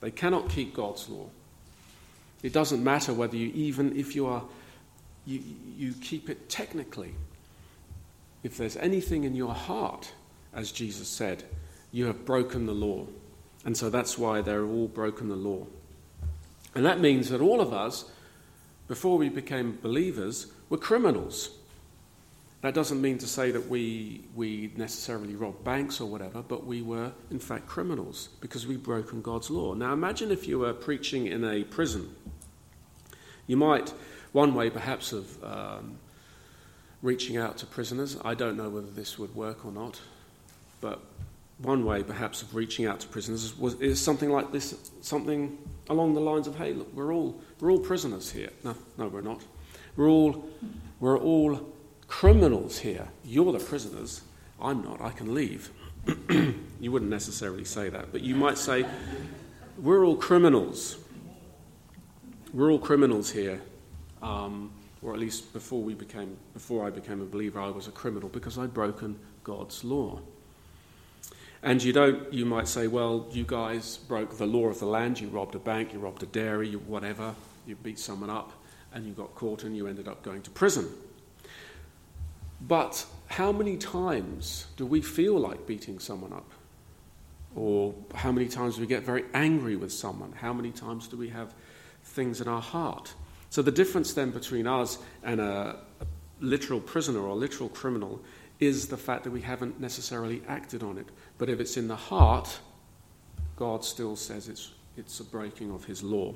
They 0.00 0.12
cannot 0.12 0.50
keep 0.50 0.74
God's 0.74 1.08
law. 1.08 1.26
It 2.42 2.52
doesn't 2.52 2.84
matter 2.84 3.14
whether 3.14 3.36
you, 3.36 3.50
even 3.54 3.98
if 3.98 4.14
you 4.14 4.26
are, 4.26 4.44
you, 5.24 5.42
you 5.76 5.94
keep 5.94 6.28
it 6.28 6.50
technically. 6.50 7.14
If 8.42 8.58
there's 8.58 8.76
anything 8.76 9.24
in 9.24 9.34
your 9.34 9.54
heart, 9.54 10.12
as 10.52 10.70
Jesus 10.70 11.08
said, 11.08 11.42
you 11.90 12.04
have 12.04 12.26
broken 12.26 12.66
the 12.66 12.74
law. 12.74 13.06
And 13.64 13.74
so 13.74 13.88
that's 13.88 14.18
why 14.18 14.42
they're 14.42 14.66
all 14.66 14.88
broken 14.88 15.30
the 15.30 15.36
law. 15.36 15.66
And 16.74 16.84
that 16.84 17.00
means 17.00 17.30
that 17.30 17.40
all 17.40 17.62
of 17.62 17.72
us, 17.72 18.04
before 18.88 19.16
we 19.16 19.30
became 19.30 19.78
believers, 19.80 20.48
were 20.68 20.76
criminals. 20.76 21.48
That 22.64 22.72
doesn't 22.72 23.02
mean 23.02 23.18
to 23.18 23.26
say 23.26 23.50
that 23.50 23.68
we, 23.68 24.24
we 24.34 24.72
necessarily 24.74 25.34
robbed 25.34 25.62
banks 25.64 26.00
or 26.00 26.06
whatever, 26.06 26.40
but 26.40 26.64
we 26.64 26.80
were, 26.80 27.12
in 27.30 27.38
fact, 27.38 27.66
criminals 27.66 28.30
because 28.40 28.66
we'd 28.66 28.82
broken 28.82 29.20
God's 29.20 29.50
law. 29.50 29.74
Now, 29.74 29.92
imagine 29.92 30.30
if 30.30 30.48
you 30.48 30.60
were 30.60 30.72
preaching 30.72 31.26
in 31.26 31.44
a 31.44 31.62
prison. 31.64 32.16
You 33.46 33.58
might, 33.58 33.92
one 34.32 34.54
way 34.54 34.70
perhaps, 34.70 35.12
of 35.12 35.44
um, 35.44 35.98
reaching 37.02 37.36
out 37.36 37.58
to 37.58 37.66
prisoners. 37.66 38.16
I 38.24 38.32
don't 38.32 38.56
know 38.56 38.70
whether 38.70 38.90
this 38.90 39.18
would 39.18 39.34
work 39.34 39.66
or 39.66 39.70
not, 39.70 40.00
but 40.80 41.02
one 41.58 41.84
way 41.84 42.02
perhaps 42.02 42.40
of 42.40 42.54
reaching 42.54 42.86
out 42.86 42.98
to 43.00 43.08
prisoners 43.08 43.58
was, 43.58 43.78
is 43.82 44.00
something 44.00 44.30
like 44.30 44.52
this, 44.52 44.90
something 45.02 45.58
along 45.90 46.14
the 46.14 46.20
lines 46.22 46.46
of, 46.46 46.56
hey, 46.56 46.72
look, 46.72 46.90
we're 46.94 47.12
all, 47.12 47.38
we're 47.60 47.70
all 47.70 47.78
prisoners 47.78 48.30
here. 48.30 48.48
No, 48.62 48.74
no, 48.96 49.08
we're 49.08 49.20
not. 49.20 49.42
We're 49.96 50.08
all, 50.08 50.48
we're 50.98 51.18
all 51.18 51.73
criminals 52.20 52.78
here. 52.78 53.08
You're 53.24 53.52
the 53.52 53.58
prisoners. 53.58 54.20
I'm 54.60 54.84
not. 54.84 55.00
I 55.00 55.10
can 55.10 55.34
leave. 55.34 55.70
you 56.80 56.92
wouldn't 56.92 57.10
necessarily 57.10 57.64
say 57.64 57.88
that, 57.88 58.12
but 58.12 58.20
you 58.20 58.36
might 58.36 58.56
say, 58.56 58.86
we're 59.78 60.06
all 60.06 60.14
criminals. 60.14 60.96
We're 62.52 62.70
all 62.70 62.78
criminals 62.78 63.32
here. 63.32 63.60
Um, 64.22 64.70
or 65.02 65.12
at 65.12 65.18
least 65.18 65.52
before 65.52 65.82
we 65.82 65.94
became 65.94 66.36
before 66.52 66.86
I 66.86 66.90
became 66.90 67.20
a 67.20 67.24
believer, 67.24 67.60
I 67.60 67.70
was 67.70 67.88
a 67.88 67.90
criminal 67.90 68.28
because 68.28 68.58
I'd 68.58 68.72
broken 68.72 69.18
God's 69.42 69.82
law. 69.82 70.20
And 71.64 71.82
you 71.82 71.92
don't, 71.92 72.32
you 72.32 72.46
might 72.46 72.68
say, 72.68 72.86
well, 72.86 73.26
you 73.32 73.42
guys 73.42 73.96
broke 73.96 74.38
the 74.38 74.46
law 74.46 74.68
of 74.68 74.78
the 74.78 74.86
land, 74.86 75.20
you 75.20 75.26
robbed 75.30 75.56
a 75.56 75.58
bank, 75.58 75.92
you 75.92 75.98
robbed 75.98 76.22
a 76.22 76.26
dairy, 76.26 76.68
you 76.68 76.78
whatever, 76.78 77.34
you 77.66 77.74
beat 77.74 77.98
someone 77.98 78.30
up, 78.30 78.52
and 78.92 79.04
you 79.04 79.12
got 79.14 79.34
caught 79.34 79.64
and 79.64 79.76
you 79.76 79.88
ended 79.88 80.06
up 80.06 80.22
going 80.22 80.42
to 80.42 80.50
prison. 80.50 80.88
But 82.66 83.04
how 83.26 83.52
many 83.52 83.76
times 83.76 84.66
do 84.76 84.86
we 84.86 85.02
feel 85.02 85.38
like 85.38 85.66
beating 85.66 85.98
someone 85.98 86.32
up? 86.32 86.50
Or 87.54 87.94
how 88.14 88.32
many 88.32 88.48
times 88.48 88.76
do 88.76 88.80
we 88.80 88.86
get 88.86 89.02
very 89.02 89.24
angry 89.34 89.76
with 89.76 89.92
someone? 89.92 90.32
How 90.32 90.52
many 90.52 90.70
times 90.70 91.06
do 91.08 91.16
we 91.16 91.28
have 91.28 91.54
things 92.02 92.40
in 92.40 92.48
our 92.48 92.62
heart? 92.62 93.14
So 93.50 93.62
the 93.62 93.70
difference 93.70 94.12
then 94.14 94.30
between 94.30 94.66
us 94.66 94.98
and 95.22 95.40
a, 95.40 95.76
literal 96.40 96.80
prisoner 96.80 97.20
or 97.20 97.28
a 97.28 97.34
literal 97.34 97.68
criminal 97.68 98.20
is 98.60 98.88
the 98.88 98.96
fact 98.96 99.24
that 99.24 99.30
we 99.30 99.40
haven't 99.40 99.80
necessarily 99.80 100.42
acted 100.48 100.82
on 100.82 100.98
it. 100.98 101.06
But 101.38 101.48
if 101.48 101.60
it's 101.60 101.76
in 101.76 101.88
the 101.88 101.96
heart, 101.96 102.58
God 103.56 103.84
still 103.84 104.16
says 104.16 104.48
it's, 104.48 104.72
it's 104.96 105.20
a 105.20 105.24
breaking 105.24 105.70
of 105.72 105.84
his 105.84 106.02
law. 106.02 106.34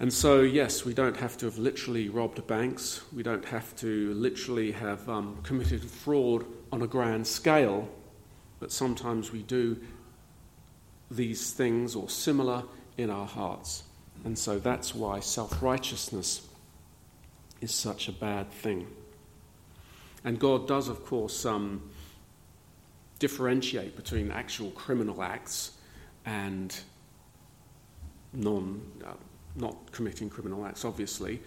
And 0.00 0.12
so, 0.12 0.42
yes, 0.42 0.84
we 0.84 0.94
don't 0.94 1.16
have 1.16 1.36
to 1.38 1.46
have 1.46 1.58
literally 1.58 2.08
robbed 2.08 2.46
banks. 2.46 3.02
We 3.12 3.24
don't 3.24 3.44
have 3.46 3.74
to 3.76 4.14
literally 4.14 4.70
have 4.72 5.08
um, 5.08 5.38
committed 5.42 5.82
fraud 5.82 6.46
on 6.70 6.82
a 6.82 6.86
grand 6.86 7.26
scale. 7.26 7.88
But 8.60 8.70
sometimes 8.70 9.32
we 9.32 9.42
do 9.42 9.78
these 11.10 11.52
things 11.52 11.96
or 11.96 12.08
similar 12.08 12.62
in 12.96 13.10
our 13.10 13.26
hearts. 13.26 13.82
And 14.24 14.38
so 14.38 14.58
that's 14.58 14.94
why 14.94 15.20
self 15.20 15.62
righteousness 15.62 16.46
is 17.60 17.74
such 17.74 18.08
a 18.08 18.12
bad 18.12 18.50
thing. 18.52 18.86
And 20.24 20.38
God 20.38 20.68
does, 20.68 20.88
of 20.88 21.04
course, 21.04 21.44
um, 21.44 21.90
differentiate 23.18 23.96
between 23.96 24.30
actual 24.30 24.70
criminal 24.70 25.22
acts 25.22 25.72
and 26.24 26.76
non, 28.32 28.82
uh, 29.04 29.12
not 29.58 29.92
committing 29.92 30.30
criminal 30.30 30.64
acts, 30.66 30.84
obviously. 30.84 31.40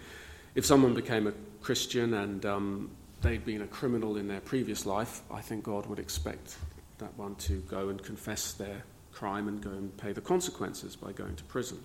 If 0.54 0.66
someone 0.66 0.94
became 0.94 1.26
a 1.26 1.32
Christian 1.62 2.14
and 2.14 2.44
um, 2.44 2.90
they'd 3.22 3.44
been 3.44 3.62
a 3.62 3.66
criminal 3.66 4.16
in 4.16 4.28
their 4.28 4.40
previous 4.40 4.86
life, 4.86 5.22
I 5.30 5.40
think 5.40 5.64
God 5.64 5.86
would 5.86 5.98
expect 5.98 6.56
that 6.98 7.16
one 7.16 7.34
to 7.36 7.60
go 7.68 7.88
and 7.88 8.02
confess 8.02 8.52
their 8.52 8.82
crime 9.12 9.48
and 9.48 9.62
go 9.62 9.70
and 9.70 9.96
pay 9.96 10.12
the 10.12 10.20
consequences 10.20 10.96
by 10.96 11.12
going 11.12 11.36
to 11.36 11.44
prison. 11.44 11.78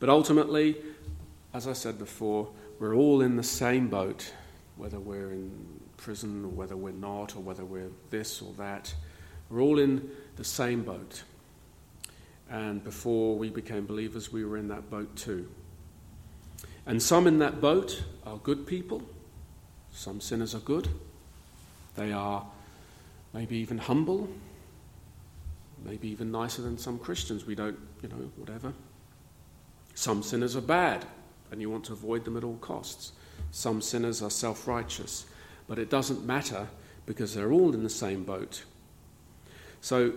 But 0.00 0.08
ultimately, 0.08 0.76
as 1.52 1.66
I 1.68 1.72
said 1.72 1.98
before, 1.98 2.48
we're 2.78 2.94
all 2.94 3.20
in 3.20 3.36
the 3.36 3.42
same 3.42 3.88
boat 3.88 4.32
whether 4.76 4.98
we're 4.98 5.30
in 5.30 5.50
prison 5.96 6.44
or 6.44 6.48
whether 6.48 6.76
we're 6.76 6.92
not, 6.92 7.36
or 7.36 7.40
whether 7.40 7.64
we're 7.64 7.90
this 8.10 8.42
or 8.42 8.52
that. 8.54 8.92
We're 9.50 9.60
all 9.62 9.78
in 9.78 10.10
the 10.36 10.44
same 10.44 10.82
boat. 10.82 11.22
And 12.54 12.84
before 12.84 13.36
we 13.36 13.50
became 13.50 13.84
believers, 13.84 14.32
we 14.32 14.44
were 14.44 14.56
in 14.56 14.68
that 14.68 14.88
boat 14.88 15.16
too. 15.16 15.48
And 16.86 17.02
some 17.02 17.26
in 17.26 17.40
that 17.40 17.60
boat 17.60 18.04
are 18.24 18.36
good 18.36 18.64
people. 18.64 19.02
Some 19.90 20.20
sinners 20.20 20.54
are 20.54 20.60
good. 20.60 20.88
They 21.96 22.12
are 22.12 22.46
maybe 23.32 23.56
even 23.56 23.78
humble, 23.78 24.28
maybe 25.84 26.06
even 26.06 26.30
nicer 26.30 26.62
than 26.62 26.78
some 26.78 26.96
Christians. 26.96 27.44
We 27.44 27.56
don't, 27.56 27.76
you 28.02 28.08
know, 28.08 28.30
whatever. 28.36 28.72
Some 29.96 30.22
sinners 30.22 30.54
are 30.54 30.60
bad, 30.60 31.04
and 31.50 31.60
you 31.60 31.68
want 31.68 31.86
to 31.86 31.92
avoid 31.92 32.24
them 32.24 32.36
at 32.36 32.44
all 32.44 32.58
costs. 32.58 33.14
Some 33.50 33.82
sinners 33.82 34.22
are 34.22 34.30
self 34.30 34.68
righteous, 34.68 35.26
but 35.66 35.80
it 35.80 35.90
doesn't 35.90 36.24
matter 36.24 36.68
because 37.04 37.34
they're 37.34 37.50
all 37.50 37.74
in 37.74 37.82
the 37.82 37.90
same 37.90 38.22
boat. 38.22 38.62
So, 39.80 40.12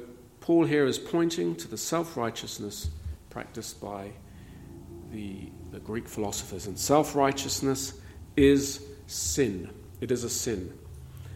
Paul 0.48 0.64
here 0.64 0.86
is 0.86 0.98
pointing 0.98 1.58
to 1.58 1.68
the 1.68 1.76
self 1.76 2.16
righteousness 2.16 2.90
practiced 3.30 3.82
by 3.82 4.12
the, 5.12 5.50
the 5.72 5.80
Greek 5.80 6.08
philosophers. 6.08 6.68
And 6.68 6.80
self 6.80 7.18
righteousness 7.18 8.00
is 8.38 8.82
sin. 9.08 9.70
It 10.00 10.10
is 10.10 10.24
a 10.24 10.30
sin. 10.30 10.72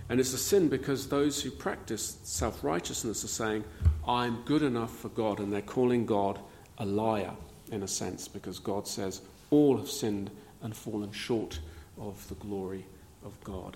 And 0.08 0.22
it's 0.22 0.32
a 0.32 0.38
sin 0.38 0.70
because 0.70 1.10
those 1.10 1.42
who 1.42 1.52
practice 1.52 2.20
self 2.24 2.64
righteousness 2.64 3.26
are 3.26 3.28
saying, 3.28 3.66
I'm 4.08 4.44
good 4.44 4.64
enough 4.64 4.96
for 4.96 5.10
God. 5.10 5.42
And 5.42 5.52
they're 5.52 5.62
calling 5.62 6.06
God 6.06 6.40
a 6.78 6.86
liar, 6.86 7.34
in 7.70 7.84
a 7.84 7.90
sense, 7.90 8.30
because 8.30 8.60
God 8.60 8.88
says, 8.88 9.24
All 9.50 9.76
have 9.76 9.90
sinned 9.90 10.32
and 10.62 10.74
fallen 10.74 11.12
short 11.12 11.60
of 11.98 12.26
the 12.30 12.36
glory 12.36 12.86
of 13.26 13.38
God. 13.44 13.76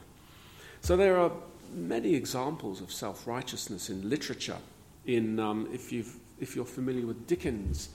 So 0.80 0.96
there 0.96 1.20
are 1.20 1.34
many 1.74 2.15
examples 2.15 2.80
of 2.80 2.89
self 2.89 3.27
righteousness 3.27 3.89
in 3.89 4.10
literature. 4.10 4.60
In, 5.05 5.39
um, 5.39 5.69
if, 5.71 5.91
you 5.91 6.03
if 6.39 6.55
you're 6.55 6.65
familiar 6.65 7.05
with 7.05 7.27
Dickens, 7.27 7.89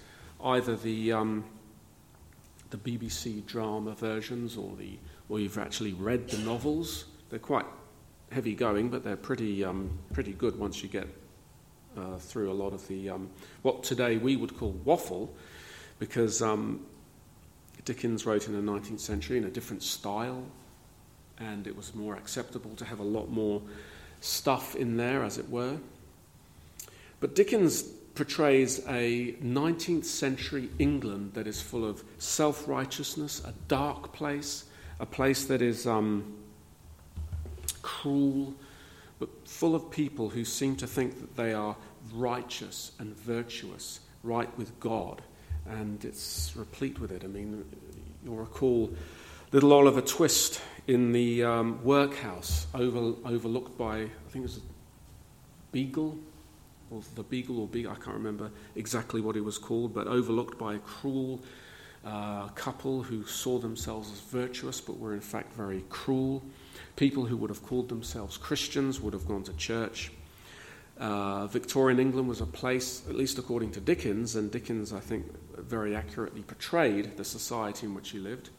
either 0.44 0.76
the, 0.76 1.12
um, 1.12 1.44
the 2.70 2.76
BBC 2.76 3.44
drama 3.46 3.94
versions 3.94 4.56
or, 4.56 4.76
the, 4.76 4.98
or 5.28 5.40
you've 5.40 5.58
actually 5.58 5.92
read 5.92 6.28
the 6.28 6.38
novels. 6.38 7.06
They're 7.28 7.38
quite 7.38 7.66
heavy 8.30 8.54
going, 8.54 8.88
but 8.88 9.04
they're 9.04 9.16
pretty, 9.16 9.64
um, 9.64 9.98
pretty 10.12 10.32
good 10.32 10.58
once 10.58 10.82
you 10.82 10.88
get 10.88 11.08
uh, 11.96 12.16
through 12.16 12.50
a 12.50 12.54
lot 12.54 12.72
of 12.72 12.86
the, 12.88 13.10
um, 13.10 13.28
what 13.62 13.82
today 13.82 14.16
we 14.16 14.36
would 14.36 14.56
call 14.56 14.70
waffle, 14.84 15.34
because 15.98 16.40
um, 16.42 16.86
Dickens 17.84 18.24
wrote 18.26 18.46
in 18.46 18.54
the 18.54 18.72
19th 18.72 19.00
century 19.00 19.38
in 19.38 19.44
a 19.44 19.50
different 19.50 19.82
style, 19.82 20.44
and 21.38 21.66
it 21.66 21.76
was 21.76 21.94
more 21.94 22.16
acceptable 22.16 22.74
to 22.76 22.84
have 22.84 23.00
a 23.00 23.04
lot 23.04 23.30
more 23.30 23.62
stuff 24.20 24.76
in 24.76 24.96
there, 24.96 25.24
as 25.24 25.38
it 25.38 25.48
were. 25.48 25.78
But 27.20 27.34
Dickens 27.34 27.82
portrays 28.14 28.80
a 28.88 29.34
19th 29.42 30.04
century 30.04 30.70
England 30.78 31.34
that 31.34 31.46
is 31.46 31.60
full 31.60 31.84
of 31.84 32.02
self 32.18 32.66
righteousness, 32.66 33.42
a 33.44 33.54
dark 33.68 34.12
place, 34.12 34.64
a 34.98 35.06
place 35.06 35.44
that 35.44 35.62
is 35.62 35.86
um, 35.86 36.34
cruel, 37.82 38.54
but 39.18 39.28
full 39.46 39.74
of 39.74 39.90
people 39.90 40.30
who 40.30 40.44
seem 40.44 40.76
to 40.76 40.86
think 40.86 41.20
that 41.20 41.36
they 41.36 41.52
are 41.52 41.76
righteous 42.12 42.92
and 42.98 43.16
virtuous, 43.18 44.00
right 44.22 44.56
with 44.58 44.78
God. 44.80 45.22
And 45.66 46.04
it's 46.04 46.52
replete 46.56 46.98
with 46.98 47.12
it. 47.12 47.22
I 47.22 47.26
mean, 47.26 47.64
you'll 48.24 48.36
recall 48.36 48.92
little 49.52 49.72
Oliver 49.72 50.00
Twist 50.00 50.60
in 50.86 51.12
the 51.12 51.44
um, 51.44 51.84
workhouse, 51.84 52.66
over, 52.74 53.14
overlooked 53.24 53.76
by, 53.76 53.98
I 53.98 54.30
think 54.30 54.36
it 54.36 54.42
was 54.42 54.60
Beagle, 55.70 56.18
or 56.90 57.02
the 57.14 57.22
Beagle 57.22 57.60
or 57.60 57.68
Beagle, 57.68 57.92
I 57.92 57.96
can't 57.96 58.16
remember 58.16 58.50
exactly 58.74 59.20
what 59.20 59.34
he 59.34 59.40
was 59.40 59.58
called, 59.58 59.94
but 59.94 60.06
overlooked 60.06 60.58
by 60.58 60.74
a 60.74 60.78
cruel 60.78 61.40
uh, 62.04 62.48
couple 62.48 63.02
who 63.02 63.24
saw 63.24 63.58
themselves 63.58 64.10
as 64.10 64.20
virtuous 64.20 64.80
but 64.80 64.98
were 64.98 65.14
in 65.14 65.20
fact 65.20 65.52
very 65.54 65.84
cruel. 65.88 66.42
People 66.96 67.24
who 67.26 67.36
would 67.36 67.50
have 67.50 67.62
called 67.62 67.88
themselves 67.88 68.36
Christians 68.36 69.00
would 69.00 69.12
have 69.12 69.26
gone 69.26 69.42
to 69.44 69.52
church. 69.54 70.10
Uh, 70.98 71.46
Victorian 71.46 71.98
England 71.98 72.28
was 72.28 72.42
a 72.42 72.46
place, 72.46 73.02
at 73.08 73.14
least 73.14 73.38
according 73.38 73.70
to 73.72 73.80
Dickens, 73.80 74.36
and 74.36 74.50
Dickens, 74.50 74.92
I 74.92 75.00
think, 75.00 75.24
very 75.56 75.96
accurately 75.96 76.42
portrayed 76.42 77.16
the 77.16 77.24
society 77.24 77.86
in 77.86 77.94
which 77.94 78.10
he 78.10 78.18
lived. 78.18 78.50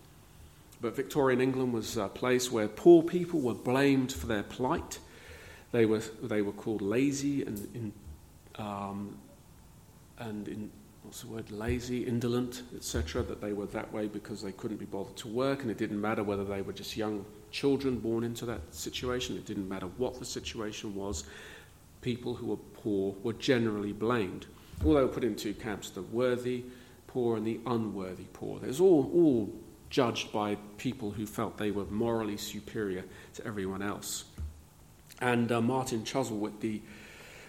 But 0.82 0.96
Victorian 0.96 1.40
England 1.40 1.72
was 1.74 1.98
a 1.98 2.08
place 2.08 2.52
where 2.52 2.68
poor 2.68 3.04
people 3.04 3.42
were 3.42 3.54
blamed 3.54 4.12
for 4.12 4.26
their 4.26 4.42
plight. 4.42 4.98
They 5.72 5.86
were, 5.86 6.02
they 6.24 6.42
were 6.42 6.52
called 6.52 6.82
lazy 6.82 7.44
and, 7.44 7.68
in, 7.76 7.94
um, 8.62 9.18
and 10.20 10.48
in, 10.48 10.72
what's 11.04 11.22
the 11.22 11.28
word, 11.28 11.50
lazy, 11.52 12.06
indolent, 12.06 12.64
etc., 12.76 13.24
that 13.24 13.42
they 13.42 13.54
were 13.54 13.66
that 13.68 13.92
way 13.92 14.08
because 14.08 14.42
they 14.42 14.52
couldn't 14.52 14.78
be 14.78 14.86
bothered 14.86 15.18
to 15.18 15.28
work, 15.28 15.62
and 15.64 15.72
it 15.72 15.78
didn't 15.78 16.00
matter 16.00 16.24
whether 16.24 16.44
they 16.44 16.62
were 16.62 16.74
just 16.74 16.96
young 16.96 17.26
children 17.52 18.00
born 18.00 18.24
into 18.24 18.46
that 18.46 18.62
situation, 18.74 19.36
it 19.36 19.46
didn't 19.46 19.68
matter 19.68 19.88
what 19.98 20.18
the 20.20 20.26
situation 20.26 20.96
was. 20.96 21.26
People 22.02 22.34
who 22.34 22.48
were 22.48 22.58
poor 22.82 23.16
were 23.24 23.34
generally 23.34 23.92
blamed. 23.92 24.46
Well, 24.84 24.96
they 24.96 25.02
were 25.02 25.08
put 25.08 25.24
in 25.24 25.36
two 25.36 25.54
camps 25.54 25.90
the 25.90 26.02
worthy 26.02 26.64
poor 27.08 27.38
and 27.38 27.46
the 27.46 27.60
unworthy 27.66 28.24
poor. 28.34 28.60
There's 28.60 28.80
all, 28.80 29.12
all 29.14 29.54
judged 29.90 30.32
by 30.32 30.58
people 30.78 31.12
who 31.12 31.26
felt 31.26 31.58
they 31.58 31.72
were 31.72 31.86
morally 31.86 32.38
superior 32.38 33.04
to 33.34 33.46
everyone 33.46 33.82
else. 33.82 34.24
And 35.20 35.52
uh, 35.52 35.62
Martin 35.62 36.04
Chuzzlewit, 36.04 36.60
the 36.62 36.82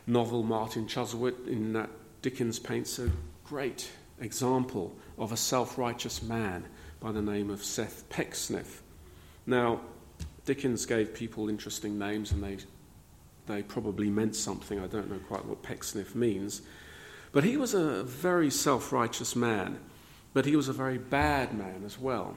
novel 0.06 0.42
Martin 0.42 0.86
Chuzzlewit 0.86 1.46
in 1.46 1.72
that 1.74 1.90
Dickens 2.22 2.58
paints 2.58 2.98
a 2.98 3.10
great 3.44 3.90
example 4.20 4.94
of 5.18 5.32
a 5.32 5.36
self 5.36 5.78
righteous 5.78 6.22
man 6.22 6.64
by 7.00 7.12
the 7.12 7.22
name 7.22 7.50
of 7.50 7.64
Seth 7.64 8.08
Pecksniff. 8.08 8.82
Now, 9.46 9.80
Dickens 10.44 10.86
gave 10.86 11.14
people 11.14 11.48
interesting 11.48 11.98
names 11.98 12.32
and 12.32 12.42
they, 12.42 12.58
they 13.46 13.62
probably 13.62 14.08
meant 14.08 14.36
something. 14.36 14.78
I 14.80 14.86
don't 14.86 15.10
know 15.10 15.18
quite 15.28 15.44
what 15.44 15.62
Pecksniff 15.62 16.14
means. 16.14 16.62
But 17.32 17.44
he 17.44 17.56
was 17.56 17.74
a 17.74 18.04
very 18.04 18.50
self 18.50 18.92
righteous 18.92 19.34
man 19.34 19.78
but 20.34 20.46
he 20.46 20.56
was 20.56 20.68
a 20.68 20.72
very 20.72 20.98
bad 20.98 21.56
man 21.56 21.82
as 21.84 21.98
well. 21.98 22.36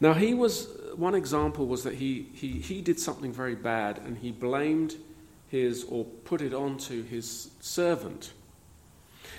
Now, 0.00 0.12
he 0.12 0.34
was, 0.34 0.68
one 0.96 1.14
example 1.14 1.66
was 1.66 1.84
that 1.84 1.94
he, 1.94 2.26
he, 2.34 2.52
he 2.52 2.82
did 2.82 2.98
something 2.98 3.32
very 3.32 3.54
bad 3.54 3.98
and 3.98 4.18
he 4.18 4.32
blamed 4.32 4.96
his, 5.54 5.84
or 5.84 6.04
put 6.04 6.42
it 6.42 6.52
onto 6.52 7.04
his 7.04 7.50
servant. 7.60 8.32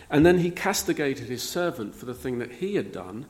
And 0.09 0.25
then 0.25 0.39
he 0.39 0.51
castigated 0.51 1.27
his 1.27 1.43
servant 1.43 1.95
for 1.95 2.05
the 2.05 2.13
thing 2.13 2.39
that 2.39 2.53
he 2.53 2.75
had 2.75 2.91
done. 2.91 3.25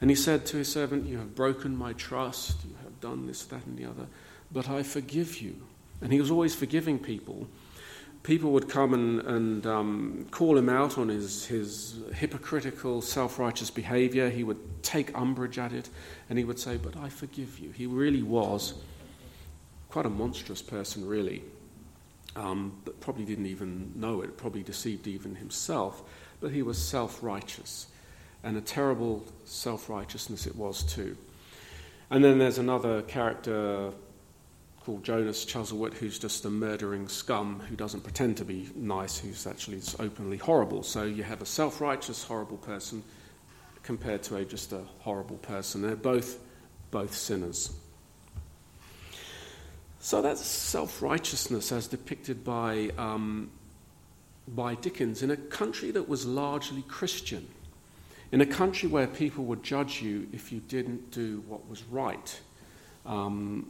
And 0.00 0.10
he 0.10 0.16
said 0.16 0.44
to 0.46 0.56
his 0.58 0.70
servant, 0.70 1.06
You 1.06 1.18
have 1.18 1.34
broken 1.34 1.76
my 1.76 1.92
trust, 1.94 2.64
you 2.64 2.74
have 2.82 3.00
done 3.00 3.26
this, 3.26 3.44
that, 3.44 3.64
and 3.66 3.78
the 3.78 3.86
other, 3.86 4.06
but 4.52 4.68
I 4.68 4.82
forgive 4.82 5.40
you. 5.40 5.56
And 6.00 6.12
he 6.12 6.20
was 6.20 6.30
always 6.30 6.54
forgiving 6.54 6.98
people 6.98 7.48
people 8.26 8.50
would 8.50 8.68
come 8.68 8.92
and, 8.92 9.20
and 9.20 9.66
um, 9.66 10.26
call 10.32 10.58
him 10.58 10.68
out 10.68 10.98
on 10.98 11.08
his, 11.08 11.46
his 11.46 12.00
hypocritical, 12.12 13.00
self 13.00 13.38
righteous 13.38 13.70
behavior. 13.70 14.28
He 14.28 14.42
would 14.42 14.82
take 14.82 15.16
umbrage 15.16 15.58
at 15.58 15.72
it 15.72 15.88
and 16.28 16.36
he 16.38 16.44
would 16.44 16.58
say, 16.58 16.76
But 16.76 16.96
I 16.96 17.08
forgive 17.08 17.60
you. 17.60 17.70
He 17.70 17.86
really 17.86 18.24
was 18.24 18.74
quite 19.88 20.06
a 20.06 20.10
monstrous 20.10 20.60
person, 20.60 21.06
really, 21.06 21.44
um, 22.36 22.78
but 22.84 23.00
probably 23.00 23.24
didn't 23.24 23.46
even 23.46 23.92
know 23.96 24.20
it, 24.20 24.36
probably 24.36 24.62
deceived 24.62 25.06
even 25.06 25.34
himself. 25.34 26.02
But 26.40 26.52
he 26.52 26.62
was 26.62 26.78
self 26.78 27.22
righteous, 27.22 27.86
and 28.44 28.56
a 28.56 28.60
terrible 28.60 29.24
self 29.44 29.88
righteousness 29.88 30.46
it 30.46 30.54
was, 30.54 30.82
too. 30.82 31.16
And 32.10 32.22
then 32.22 32.38
there's 32.38 32.58
another 32.58 33.02
character 33.02 33.90
called 34.84 35.02
Jonas 35.02 35.44
Chuzzlewit, 35.44 35.94
who's 35.94 36.18
just 36.18 36.44
a 36.44 36.50
murdering 36.50 37.08
scum 37.08 37.58
who 37.58 37.74
doesn't 37.74 38.02
pretend 38.02 38.36
to 38.36 38.44
be 38.44 38.68
nice, 38.76 39.18
who's 39.18 39.46
actually 39.46 39.80
openly 39.98 40.36
horrible. 40.36 40.84
So 40.84 41.02
you 41.02 41.24
have 41.24 41.42
a 41.42 41.46
self 41.46 41.80
righteous, 41.80 42.22
horrible 42.22 42.58
person 42.58 43.02
compared 43.82 44.22
to 44.24 44.36
a 44.36 44.44
just 44.44 44.72
a 44.72 44.82
horrible 44.98 45.38
person. 45.38 45.82
They're 45.82 45.96
both, 45.96 46.38
both 46.90 47.14
sinners. 47.14 47.72
So 50.06 50.22
that's 50.22 50.46
self 50.46 51.02
righteousness 51.02 51.72
as 51.72 51.88
depicted 51.88 52.44
by, 52.44 52.92
um, 52.96 53.50
by 54.46 54.76
Dickens 54.76 55.24
in 55.24 55.32
a 55.32 55.36
country 55.36 55.90
that 55.90 56.08
was 56.08 56.24
largely 56.24 56.82
Christian, 56.82 57.48
in 58.30 58.40
a 58.40 58.46
country 58.46 58.88
where 58.88 59.08
people 59.08 59.42
would 59.46 59.64
judge 59.64 60.00
you 60.00 60.28
if 60.32 60.52
you 60.52 60.60
didn't 60.60 61.10
do 61.10 61.42
what 61.48 61.68
was 61.68 61.82
right. 61.90 62.40
Um, 63.04 63.68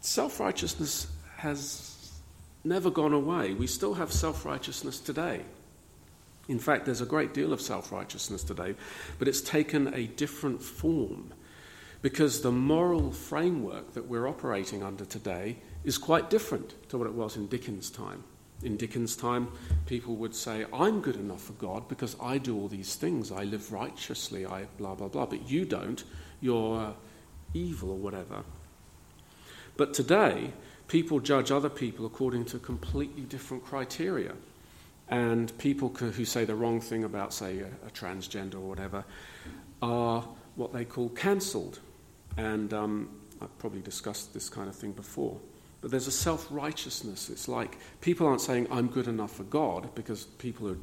self 0.00 0.38
righteousness 0.38 1.06
has 1.38 2.12
never 2.62 2.90
gone 2.90 3.14
away. 3.14 3.54
We 3.54 3.66
still 3.66 3.94
have 3.94 4.12
self 4.12 4.44
righteousness 4.44 5.00
today. 5.00 5.40
In 6.46 6.58
fact, 6.58 6.84
there's 6.84 7.00
a 7.00 7.06
great 7.06 7.32
deal 7.32 7.54
of 7.54 7.62
self 7.62 7.90
righteousness 7.90 8.44
today, 8.44 8.74
but 9.18 9.28
it's 9.28 9.40
taken 9.40 9.94
a 9.94 10.08
different 10.08 10.62
form 10.62 11.32
because 12.02 12.42
the 12.42 12.50
moral 12.50 13.12
framework 13.12 13.94
that 13.94 14.06
we're 14.06 14.28
operating 14.28 14.82
under 14.82 15.04
today 15.04 15.56
is 15.84 15.98
quite 15.98 16.28
different 16.28 16.74
to 16.88 16.98
what 16.98 17.06
it 17.06 17.14
was 17.14 17.36
in 17.36 17.46
Dickens' 17.46 17.90
time. 17.90 18.24
In 18.64 18.76
Dickens' 18.76 19.16
time, 19.16 19.48
people 19.86 20.16
would 20.16 20.34
say, 20.34 20.66
I'm 20.72 21.00
good 21.00 21.16
enough 21.16 21.42
for 21.42 21.52
God 21.54 21.88
because 21.88 22.16
I 22.20 22.38
do 22.38 22.56
all 22.56 22.68
these 22.68 22.96
things. 22.96 23.32
I 23.32 23.44
live 23.44 23.72
righteously, 23.72 24.44
I 24.46 24.66
blah, 24.78 24.94
blah, 24.94 25.08
blah. 25.08 25.26
But 25.26 25.48
you 25.48 25.64
don't. 25.64 26.02
You're 26.40 26.94
evil 27.54 27.90
or 27.90 27.96
whatever. 27.96 28.42
But 29.76 29.94
today, 29.94 30.52
people 30.88 31.20
judge 31.20 31.50
other 31.50 31.70
people 31.70 32.04
according 32.06 32.44
to 32.46 32.58
completely 32.58 33.22
different 33.22 33.64
criteria. 33.64 34.34
And 35.08 35.56
people 35.58 35.88
who 35.88 36.24
say 36.24 36.44
the 36.44 36.54
wrong 36.54 36.80
thing 36.80 37.04
about, 37.04 37.34
say, 37.34 37.58
a, 37.60 37.66
a 37.86 37.90
transgender 37.90 38.54
or 38.56 38.60
whatever, 38.60 39.04
are 39.80 40.24
what 40.54 40.72
they 40.72 40.84
call 40.84 41.08
cancelled. 41.10 41.80
And 42.36 42.72
um, 42.72 43.08
I've 43.40 43.56
probably 43.58 43.80
discussed 43.80 44.34
this 44.34 44.48
kind 44.48 44.68
of 44.68 44.76
thing 44.76 44.92
before. 44.92 45.38
But 45.80 45.90
there's 45.90 46.06
a 46.06 46.12
self 46.12 46.46
righteousness. 46.50 47.28
It's 47.28 47.48
like 47.48 47.76
people 48.00 48.26
aren't 48.26 48.40
saying, 48.40 48.68
I'm 48.70 48.86
good 48.88 49.08
enough 49.08 49.32
for 49.32 49.44
God, 49.44 49.94
because 49.94 50.24
people 50.24 50.68
who 50.68 50.74
are 50.74 50.78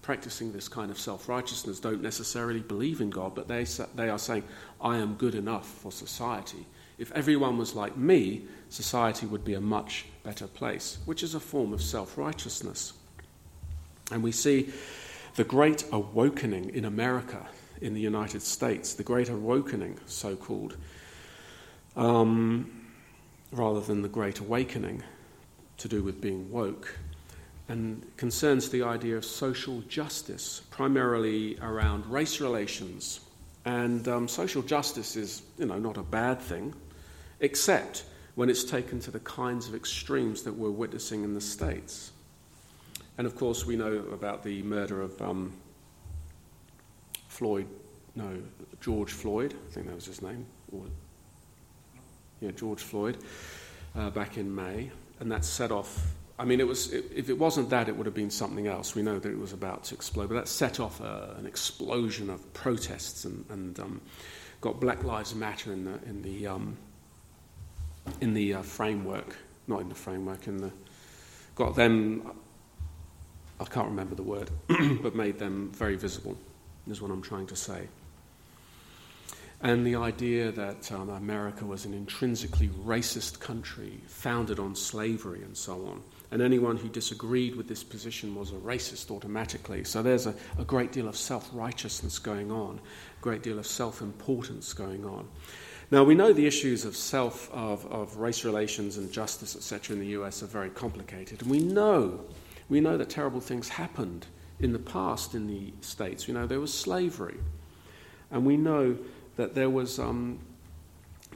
practicing 0.00 0.52
this 0.52 0.68
kind 0.68 0.90
of 0.90 0.98
self 0.98 1.28
righteousness 1.28 1.80
don't 1.80 2.02
necessarily 2.02 2.60
believe 2.60 3.00
in 3.00 3.10
God, 3.10 3.34
but 3.34 3.48
they, 3.48 3.64
they 3.94 4.08
are 4.08 4.18
saying, 4.18 4.44
I 4.80 4.96
am 4.98 5.14
good 5.14 5.34
enough 5.34 5.68
for 5.68 5.92
society. 5.92 6.66
If 6.98 7.12
everyone 7.12 7.56
was 7.56 7.74
like 7.74 7.96
me, 7.96 8.42
society 8.68 9.26
would 9.26 9.44
be 9.44 9.54
a 9.54 9.60
much 9.60 10.06
better 10.22 10.46
place, 10.46 10.98
which 11.04 11.22
is 11.22 11.34
a 11.34 11.40
form 11.40 11.72
of 11.72 11.82
self 11.82 12.18
righteousness. 12.18 12.92
And 14.10 14.22
we 14.22 14.32
see 14.32 14.70
the 15.36 15.44
great 15.44 15.84
awakening 15.90 16.70
in 16.74 16.84
America, 16.84 17.46
in 17.82 17.94
the 17.94 18.00
United 18.00 18.42
States, 18.42 18.94
the 18.94 19.02
great 19.02 19.28
awakening, 19.28 19.98
so 20.06 20.36
called, 20.36 20.76
um, 21.96 22.70
rather 23.50 23.80
than 23.80 24.02
the 24.02 24.08
great 24.08 24.40
awakening 24.40 25.02
to 25.76 25.88
do 25.88 26.02
with 26.02 26.20
being 26.20 26.50
woke, 26.50 26.96
and 27.68 28.06
concerns 28.16 28.70
the 28.70 28.82
idea 28.82 29.16
of 29.16 29.24
social 29.24 29.82
justice, 29.82 30.62
primarily 30.70 31.58
around 31.60 32.06
race 32.06 32.40
relations 32.40 33.20
And 33.64 34.06
um, 34.08 34.28
social 34.28 34.62
justice 34.62 35.16
is, 35.16 35.42
you 35.58 35.66
know, 35.66 35.78
not 35.78 35.96
a 35.96 36.02
bad 36.02 36.40
thing, 36.40 36.74
except 37.40 38.04
when 38.34 38.50
it's 38.50 38.64
taken 38.64 38.98
to 39.00 39.10
the 39.10 39.20
kinds 39.20 39.68
of 39.68 39.74
extremes 39.74 40.42
that 40.42 40.54
we're 40.54 40.70
witnessing 40.70 41.22
in 41.22 41.34
the 41.34 41.40
States. 41.40 42.10
And 43.18 43.26
of 43.26 43.36
course, 43.36 43.64
we 43.64 43.76
know 43.76 44.04
about 44.12 44.42
the 44.42 44.62
murder 44.62 45.00
of 45.00 45.20
um, 45.22 45.52
Floyd, 47.32 47.66
no, 48.14 48.36
George 48.82 49.10
Floyd, 49.10 49.54
I 49.54 49.72
think 49.72 49.86
that 49.86 49.94
was 49.94 50.04
his 50.04 50.20
name. 50.20 50.44
Or, 50.70 50.82
yeah, 52.40 52.50
George 52.50 52.82
Floyd, 52.82 53.16
uh, 53.96 54.10
back 54.10 54.36
in 54.36 54.54
May. 54.54 54.90
And 55.18 55.32
that 55.32 55.44
set 55.44 55.72
off, 55.72 56.12
I 56.38 56.44
mean, 56.44 56.60
it 56.60 56.66
was, 56.66 56.92
if 56.92 57.30
it 57.30 57.38
wasn't 57.38 57.70
that, 57.70 57.88
it 57.88 57.96
would 57.96 58.04
have 58.04 58.14
been 58.14 58.30
something 58.30 58.66
else. 58.66 58.94
We 58.94 59.02
know 59.02 59.18
that 59.18 59.30
it 59.30 59.38
was 59.38 59.54
about 59.54 59.84
to 59.84 59.94
explode, 59.94 60.28
but 60.28 60.34
that 60.34 60.48
set 60.48 60.78
off 60.78 61.00
a, 61.00 61.34
an 61.38 61.46
explosion 61.46 62.28
of 62.28 62.52
protests 62.52 63.24
and, 63.24 63.46
and 63.48 63.80
um, 63.80 64.00
got 64.60 64.78
Black 64.78 65.02
Lives 65.02 65.34
Matter 65.34 65.72
in 65.72 65.84
the, 65.86 65.98
in 66.04 66.20
the 66.20 66.46
um, 66.46 66.76
in 68.20 68.34
the 68.34 68.54
uh, 68.54 68.62
framework, 68.62 69.36
not 69.68 69.80
in 69.80 69.88
the 69.88 69.94
framework, 69.94 70.48
in 70.48 70.58
the 70.58 70.70
got 71.54 71.76
them. 71.76 72.30
I 73.60 73.64
can't 73.64 73.88
remember 73.88 74.16
the 74.16 74.24
word, 74.24 74.50
but 75.02 75.14
made 75.14 75.38
them 75.38 75.70
very 75.72 75.96
visible. 75.96 76.36
Is 76.88 77.00
what 77.00 77.10
I'm 77.10 77.22
trying 77.22 77.46
to 77.46 77.56
say. 77.56 77.88
And 79.62 79.86
the 79.86 79.94
idea 79.94 80.50
that 80.50 80.90
um, 80.90 81.08
America 81.08 81.64
was 81.64 81.84
an 81.84 81.94
intrinsically 81.94 82.68
racist 82.68 83.38
country 83.38 84.00
founded 84.08 84.58
on 84.58 84.74
slavery 84.74 85.42
and 85.42 85.56
so 85.56 85.86
on. 85.86 86.02
And 86.32 86.42
anyone 86.42 86.76
who 86.76 86.88
disagreed 86.88 87.54
with 87.54 87.68
this 87.68 87.84
position 87.84 88.34
was 88.34 88.50
a 88.50 88.56
racist 88.56 89.12
automatically. 89.12 89.84
So 89.84 90.02
there's 90.02 90.26
a, 90.26 90.34
a 90.58 90.64
great 90.64 90.90
deal 90.90 91.06
of 91.06 91.16
self 91.16 91.48
righteousness 91.52 92.18
going 92.18 92.50
on, 92.50 92.80
a 92.80 93.22
great 93.22 93.44
deal 93.44 93.60
of 93.60 93.66
self 93.66 94.00
importance 94.00 94.72
going 94.72 95.04
on. 95.04 95.28
Now, 95.92 96.02
we 96.02 96.14
know 96.16 96.32
the 96.32 96.46
issues 96.46 96.84
of 96.84 96.96
self, 96.96 97.48
of, 97.52 97.86
of 97.86 98.16
race 98.16 98.44
relations 98.44 98.96
and 98.96 99.12
justice, 99.12 99.54
etc., 99.54 99.94
in 99.94 100.00
the 100.00 100.08
US 100.18 100.42
are 100.42 100.46
very 100.46 100.70
complicated. 100.70 101.42
And 101.42 101.50
we 101.50 101.60
know, 101.60 102.24
we 102.68 102.80
know 102.80 102.96
that 102.96 103.10
terrible 103.10 103.40
things 103.40 103.68
happened 103.68 104.26
in 104.62 104.72
the 104.72 104.78
past 104.78 105.34
in 105.34 105.46
the 105.46 105.72
States. 105.80 106.26
We 106.26 106.34
know 106.34 106.46
there 106.46 106.60
was 106.60 106.72
slavery. 106.72 107.38
And 108.30 108.46
we 108.46 108.56
know 108.56 108.96
that 109.36 109.54
there 109.54 109.68
was 109.68 109.98
um, 109.98 110.38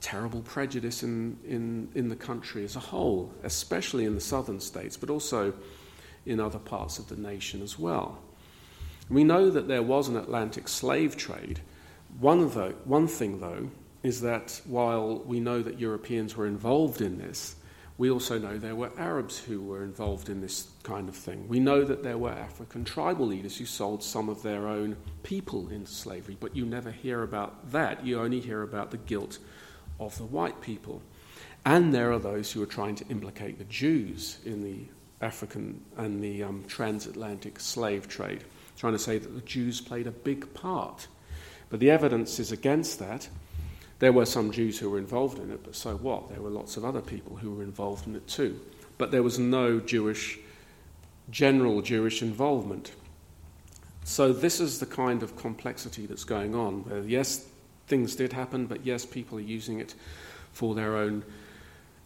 terrible 0.01 0.41
prejudice 0.43 1.03
in, 1.03 1.37
in, 1.47 1.89
in 1.95 2.09
the 2.09 2.17
country 2.17 2.65
as 2.65 2.77
a 2.77 2.81
whole, 2.81 3.33
especially 3.43 4.05
in 4.05 4.15
the 4.15 4.21
southern 4.21 4.61
states, 4.61 4.97
but 4.97 5.11
also 5.11 5.53
in 6.25 6.41
other 6.41 6.59
parts 6.59 6.99
of 6.99 7.09
the 7.09 7.17
nation 7.17 7.63
as 7.63 7.79
well. 7.79 8.19
We 9.09 9.25
know 9.25 9.51
that 9.51 9.69
there 9.69 9.83
was 9.83 10.09
an 10.09 10.17
Atlantic 10.17 10.69
slave 10.69 11.17
trade. 11.17 11.61
One, 12.19 12.49
the, 12.49 12.75
one 12.85 13.07
thing, 13.07 13.41
though, 13.41 13.71
is 14.03 14.21
that 14.23 14.61
while 14.65 15.19
we 15.19 15.41
know 15.41 15.63
that 15.63 15.79
Europeans 15.79 16.37
were 16.37 16.47
involved 16.47 17.01
in 17.01 17.19
this, 17.19 17.57
we 17.99 18.11
also 18.11 18.39
know 18.39 18.59
there 18.59 18.75
were 18.75 18.91
Arabs 18.99 19.39
who 19.39 19.61
were 19.61 19.83
involved 19.83 20.29
in 20.29 20.41
this 20.41 20.69
kind 20.87 21.09
of 21.09 21.17
thing. 21.17 21.49
We 21.49 21.59
know 21.59 21.85
that 21.85 22.05
there 22.05 22.17
were 22.17 22.31
African 22.31 22.85
tribal 22.85 23.27
leaders 23.27 23.59
who 23.59 23.67
sold 23.67 24.05
some 24.05 24.29
of 24.29 24.43
their 24.43 24.69
own 24.69 24.97
people 25.25 25.69
into 25.69 25.91
slavery, 25.91 26.37
but 26.39 26.55
you 26.55 26.65
never 26.65 26.93
hear 26.93 27.25
about 27.25 27.73
that. 27.73 28.07
You 28.07 28.21
only 28.21 28.39
hear 28.39 28.63
about 28.63 28.93
the 28.93 28.97
guilt 28.97 29.39
of 29.99 30.17
the 30.17 30.25
white 30.25 30.61
people. 30.61 31.03
And 31.65 31.93
there 31.93 32.13
are 32.13 32.21
those 32.21 32.53
who 32.53 32.63
are 32.63 32.67
trying 32.67 32.95
to 32.97 33.09
implicate 33.09 33.59
the 33.59 33.65
Jews 33.65 34.39
in 34.45 34.63
the 34.63 34.85
African 35.21 35.83
and 35.97 36.23
the 36.23 36.45
um, 36.45 36.65
transatlantic 36.69 37.59
slave 37.59 38.07
trade, 38.07 38.45
trying 38.77 38.93
to 38.93 38.99
say 38.99 39.19
that 39.19 39.35
the 39.35 39.41
Jews 39.41 39.81
played 39.81 40.07
a 40.07 40.13
big 40.13 40.55
part. 40.55 41.09
But 41.69 41.81
the 41.81 41.91
evidence 41.91 42.39
is 42.39 42.53
against 42.53 43.01
that. 43.01 43.29
There 43.99 44.13
were 44.13 44.27
some 44.27 44.53
Jews 44.53 44.79
who 44.79 44.91
were 44.91 44.99
involved 44.99 45.41
in 45.41 45.51
it, 45.51 45.65
but 45.65 45.75
so 45.75 45.97
what? 45.97 46.29
There 46.29 46.41
were 46.41 46.51
lots 46.51 46.77
of 46.77 46.85
other 46.85 47.01
people 47.01 47.35
who 47.35 47.55
were 47.55 47.65
involved 47.65 48.07
in 48.07 48.15
it 48.15 48.29
too. 48.29 48.61
But 48.99 49.11
there 49.11 49.25
was 49.25 49.39
no 49.39 49.81
Jewish, 49.81 50.39
general 51.31 51.83
Jewish 51.83 52.23
involvement. 52.23 52.93
So, 54.05 54.33
this 54.33 54.61
is 54.61 54.79
the 54.79 54.87
kind 54.87 55.23
of 55.23 55.37
complexity 55.37 56.07
that's 56.07 56.25
going 56.25 56.55
on. 56.55 56.85
Where, 56.85 57.01
yes, 57.01 57.47
things 57.89 58.15
did 58.15 58.33
happen, 58.33 58.67
but 58.67 58.87
yes, 58.87 59.05
people 59.05 59.39
are 59.39 59.43
using 59.43 59.81
it 59.81 59.95
for 60.53 60.75
their 60.75 60.97
own 60.97 61.25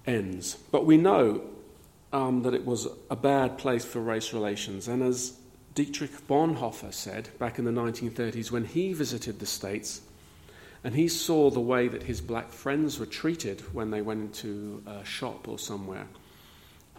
ends. 0.07 0.57
But 0.71 0.87
we 0.87 0.97
know 0.97 1.43
um, 2.13 2.43
that 2.43 2.55
it 2.55 2.65
was 2.65 2.89
a 3.11 3.17
bad 3.17 3.59
place 3.59 3.85
for 3.85 4.01
race 4.01 4.33
relations. 4.33 4.89
And 4.89 5.03
as 5.03 5.37
Dietrich 5.75 6.27
Bonhoeffer 6.27 6.93
said 6.93 7.29
back 7.39 7.59
in 7.59 7.65
the 7.65 7.71
1930s 7.71 8.51
when 8.51 8.65
he 8.65 8.93
visited 8.93 9.39
the 9.39 9.47
States, 9.47 10.03
and 10.83 10.95
he 10.95 11.09
saw 11.09 11.51
the 11.51 11.61
way 11.61 11.89
that 11.89 12.05
his 12.05 12.21
black 12.21 12.51
friends 12.51 12.99
were 12.99 13.07
treated 13.07 13.61
when 13.75 13.91
they 13.91 14.01
went 14.01 14.23
into 14.23 14.83
a 14.87 15.05
shop 15.05 15.47
or 15.47 15.59
somewhere. 15.59 16.07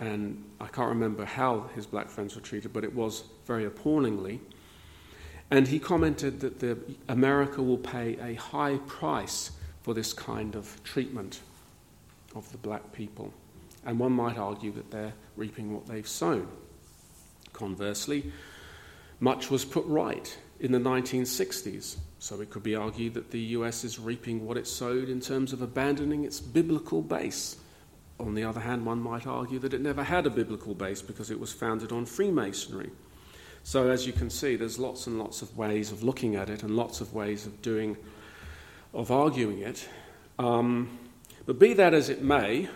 And 0.02 0.44
I 0.60 0.66
can't 0.66 0.90
remember 0.90 1.24
how 1.26 1.70
his 1.76 1.86
black 1.86 2.10
friends 2.10 2.36
were 2.36 2.42
treated, 2.42 2.74
but 2.74 2.84
it 2.84 2.94
was 2.94 3.24
very 3.46 3.66
appallingly. 3.66 4.42
And 5.52 5.68
he 5.68 5.80
commented 5.80 6.40
that 6.40 6.60
the, 6.60 6.80
America 7.08 7.62
will 7.62 7.78
pay 7.78 8.18
a 8.20 8.34
high 8.34 8.78
price 8.88 9.52
for 9.84 9.94
this 9.94 10.12
kind 10.12 10.56
of 10.56 10.84
treatment 10.84 11.42
of 12.36 12.52
the 12.52 12.58
black 12.58 12.92
people. 12.92 13.32
And 13.86 14.00
one 14.00 14.12
might 14.12 14.38
argue 14.38 14.72
that 14.74 14.90
they're 14.90 15.14
reaping 15.36 15.72
what 15.72 15.86
they've 15.86 16.08
sown. 16.08 16.48
Conversely, 17.54 18.32
much 19.20 19.52
was 19.52 19.64
put 19.64 19.86
right 19.86 20.36
in 20.60 20.72
the 20.72 20.80
1960s 20.80 21.98
so 22.18 22.42
it 22.42 22.50
could 22.50 22.64
be 22.64 22.76
argued 22.76 23.14
that 23.14 23.30
the 23.30 23.40
US 23.40 23.84
is 23.84 24.00
reaping 24.00 24.46
what 24.46 24.58
it 24.58 24.66
sowed 24.66 25.10
in 25.10 25.20
terms 25.20 25.54
of 25.54 25.62
abandoning 25.62 26.24
its 26.24 26.40
biblical 26.40 27.04
base. 27.04 27.58
On 28.26 28.36
the 28.36 28.44
other 28.44 28.60
hand, 28.60 28.86
one 28.86 29.00
might 29.00 29.28
argue 29.28 29.60
that 29.60 29.74
it 29.74 29.82
never 29.82 30.04
had 30.04 30.26
a 30.26 30.30
biblical 30.30 30.74
base 30.74 31.02
because 31.02 31.32
it 31.32 31.40
was 31.40 31.52
founded 31.54 31.92
on 31.92 32.06
Freemasonry. 32.06 32.90
So, 33.64 33.90
as 33.90 34.08
you 34.08 34.14
can 34.14 34.30
see, 34.30 34.56
there's 34.56 34.80
lots 34.80 35.08
and 35.08 35.20
lots 35.20 35.42
of 35.42 35.56
ways 35.58 35.92
of 35.92 36.04
looking 36.04 36.36
at 36.36 36.50
it 36.50 36.64
and 36.64 36.76
lots 36.76 37.02
of 37.02 37.14
ways 37.14 37.46
of 37.46 37.62
doing, 37.62 37.96
of 38.94 39.12
arguing 39.12 39.60
it. 39.60 39.88
Um, 40.40 40.98
but 41.46 41.60
be 41.60 41.74
that 41.74 41.94
as 41.94 42.10
it 42.10 42.24
may, 42.24 42.70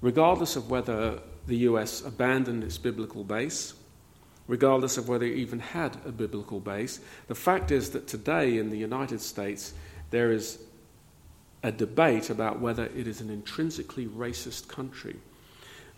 regardless 0.00 0.56
of 0.56 0.70
whether 0.70 1.20
the 1.46 1.56
US 1.58 2.04
abandoned 2.04 2.62
its 2.64 2.78
biblical 2.78 3.24
base 3.24 3.74
regardless 4.50 4.98
of 4.98 5.08
whether 5.08 5.24
it 5.24 5.36
even 5.36 5.60
had 5.60 5.96
a 6.04 6.10
biblical 6.10 6.58
base. 6.58 6.98
The 7.28 7.36
fact 7.36 7.70
is 7.70 7.90
that 7.90 8.08
today 8.08 8.58
in 8.58 8.68
the 8.68 8.76
United 8.76 9.20
States, 9.20 9.74
there 10.10 10.32
is 10.32 10.58
a 11.62 11.70
debate 11.70 12.30
about 12.30 12.60
whether 12.60 12.86
it 12.86 13.06
is 13.06 13.20
an 13.20 13.30
intrinsically 13.30 14.06
racist 14.06 14.68
country, 14.68 15.16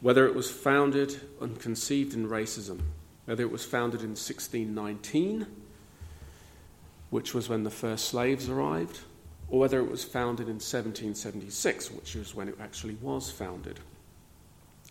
whether 0.01 0.27
it 0.27 0.35
was 0.35 0.51
founded 0.51 1.21
and 1.41 1.61
conceived 1.61 2.15
in 2.15 2.29
racism, 2.29 2.81
whether 3.27 3.45
it 3.45 3.53
was 3.53 3.65
founded 3.65 4.01
in 4.01 4.11
1619, 4.11 5.47
which 7.11 7.35
was 7.35 7.49
when 7.49 7.63
the 7.63 7.71
first 7.71 8.07
slaves 8.07 8.49
arrived, 8.49 9.01
or 9.49 9.61
whether 9.61 9.79
it 9.79 9.91
was 9.91 10.03
founded 10.03 10.47
in 10.47 10.55
1776, 10.55 11.91
which 11.93 12.17
is 12.17 12.35
when 12.35 12.49
it 12.49 12.57
actually 12.61 12.95
was 13.03 13.31
founded. 13.31 13.79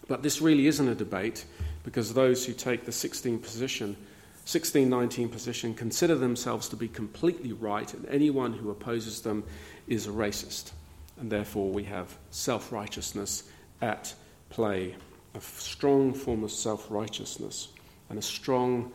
But 0.08 0.24
this 0.24 0.42
really 0.42 0.68
isn't 0.68 0.88
a 0.88 0.96
debate 0.96 1.46
because 1.84 2.14
those 2.14 2.46
who 2.46 2.54
take 2.54 2.86
the 2.86 2.92
16 2.92 3.40
position, 3.40 3.98
1619 4.46 5.30
position 5.30 5.74
consider 5.76 6.16
themselves 6.16 6.68
to 6.70 6.76
be 6.76 6.88
completely 6.88 7.54
right, 7.54 7.94
and 7.94 8.08
anyone 8.08 8.54
who 8.54 8.72
opposes 8.72 9.22
them 9.22 9.44
is 9.88 10.08
a 10.08 10.10
racist. 10.10 10.72
And 11.20 11.32
therefore, 11.32 11.70
we 11.70 11.84
have 11.84 12.18
self 12.32 12.72
righteousness 12.72 13.44
at 13.82 14.14
play, 14.50 14.96
a 15.36 15.42
strong 15.42 16.14
form 16.14 16.44
of 16.44 16.52
self 16.52 16.90
righteousness, 16.90 17.68
and 18.10 18.18
a 18.18 18.22
strong, 18.22 18.92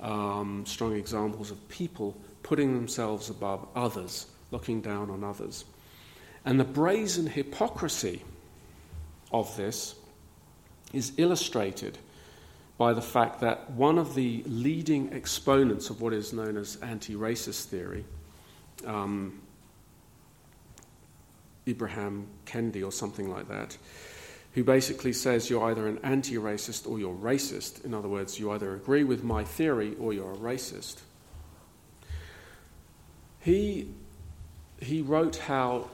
um, 0.00 0.66
strong 0.66 0.94
examples 0.96 1.52
of 1.52 1.68
people 1.68 2.16
putting 2.42 2.74
themselves 2.74 3.30
above 3.30 3.68
others, 3.76 4.26
looking 4.50 4.80
down 4.80 5.10
on 5.10 5.22
others. 5.22 5.64
And 6.44 6.58
the 6.58 6.64
brazen 6.64 7.28
hypocrisy 7.28 8.24
of 9.30 9.56
this 9.56 9.94
is 10.92 11.12
illustrated 11.18 11.98
by 12.78 12.92
the 12.92 13.02
fact 13.02 13.40
that 13.40 13.70
one 13.72 13.98
of 13.98 14.14
the 14.14 14.44
leading 14.46 15.12
exponents 15.12 15.90
of 15.90 16.00
what 16.00 16.14
is 16.14 16.32
known 16.32 16.56
as 16.56 16.76
anti 16.76 17.14
racist 17.14 17.64
theory, 17.64 18.04
um, 18.86 19.40
Ibram 21.66 22.26
Kendi 22.46 22.86
or 22.86 22.92
something 22.92 23.28
like 23.28 23.48
that, 23.48 23.76
who 24.52 24.62
basically 24.62 25.12
says 25.12 25.50
you're 25.50 25.64
either 25.64 25.88
an 25.88 25.98
anti 26.04 26.36
racist 26.36 26.88
or 26.88 27.00
you're 27.00 27.14
racist. 27.14 27.84
In 27.84 27.92
other 27.92 28.08
words, 28.08 28.38
you 28.38 28.52
either 28.52 28.74
agree 28.74 29.02
with 29.02 29.24
my 29.24 29.42
theory 29.42 29.96
or 29.98 30.12
you're 30.12 30.32
a 30.32 30.38
racist. 30.38 31.00
He, 33.40 33.88
he 34.80 35.02
wrote 35.02 35.36
how 35.36 35.90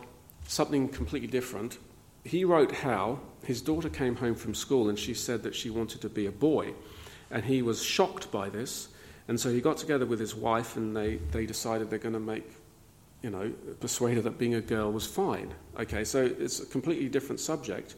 something 0.46 0.88
completely 0.88 1.28
different. 1.28 1.78
He 2.24 2.44
wrote 2.44 2.72
how 2.72 3.20
his 3.44 3.60
daughter 3.60 3.88
came 3.88 4.16
home 4.16 4.34
from 4.34 4.54
school 4.54 4.88
and 4.88 4.98
she 4.98 5.14
said 5.14 5.42
that 5.42 5.54
she 5.54 5.70
wanted 5.70 6.00
to 6.00 6.08
be 6.08 6.26
a 6.26 6.32
boy. 6.32 6.72
And 7.30 7.44
he 7.44 7.62
was 7.62 7.82
shocked 7.82 8.30
by 8.32 8.48
this. 8.48 8.88
And 9.28 9.38
so 9.38 9.50
he 9.50 9.60
got 9.60 9.78
together 9.78 10.06
with 10.06 10.20
his 10.20 10.34
wife 10.34 10.76
and 10.76 10.96
they, 10.96 11.16
they 11.32 11.46
decided 11.46 11.90
they're 11.90 11.98
going 11.98 12.14
to 12.14 12.20
make 12.20 12.50
you 13.22 13.30
know, 13.30 13.50
persuade 13.80 14.16
her 14.16 14.20
that 14.20 14.38
being 14.38 14.54
a 14.54 14.60
girl 14.60 14.92
was 14.92 15.06
fine. 15.06 15.54
Okay, 15.78 16.04
so 16.04 16.22
it's 16.22 16.60
a 16.60 16.66
completely 16.66 17.08
different 17.08 17.40
subject. 17.40 17.94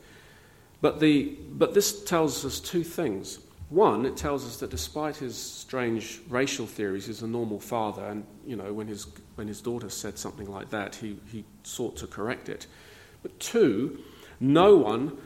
But, 0.80 1.00
the, 1.00 1.36
but 1.50 1.74
this 1.74 2.04
tells 2.04 2.44
us 2.44 2.60
two 2.60 2.84
things. 2.84 3.40
One, 3.68 4.06
it 4.06 4.16
tells 4.16 4.46
us 4.46 4.58
that 4.58 4.70
despite 4.70 5.16
his 5.16 5.36
strange 5.36 6.20
racial 6.28 6.66
theories, 6.66 7.06
he's 7.06 7.22
a 7.22 7.26
normal 7.26 7.58
father, 7.58 8.04
and 8.04 8.24
you 8.46 8.54
know, 8.54 8.72
when 8.72 8.86
his, 8.86 9.08
when 9.34 9.48
his 9.48 9.60
daughter 9.60 9.90
said 9.90 10.16
something 10.16 10.48
like 10.48 10.70
that, 10.70 10.94
he, 10.94 11.18
he 11.32 11.44
sought 11.64 11.96
to 11.96 12.06
correct 12.06 12.48
it. 12.48 12.68
But 13.22 13.40
two, 13.40 13.98
no 14.40 14.76
one, 14.76 15.16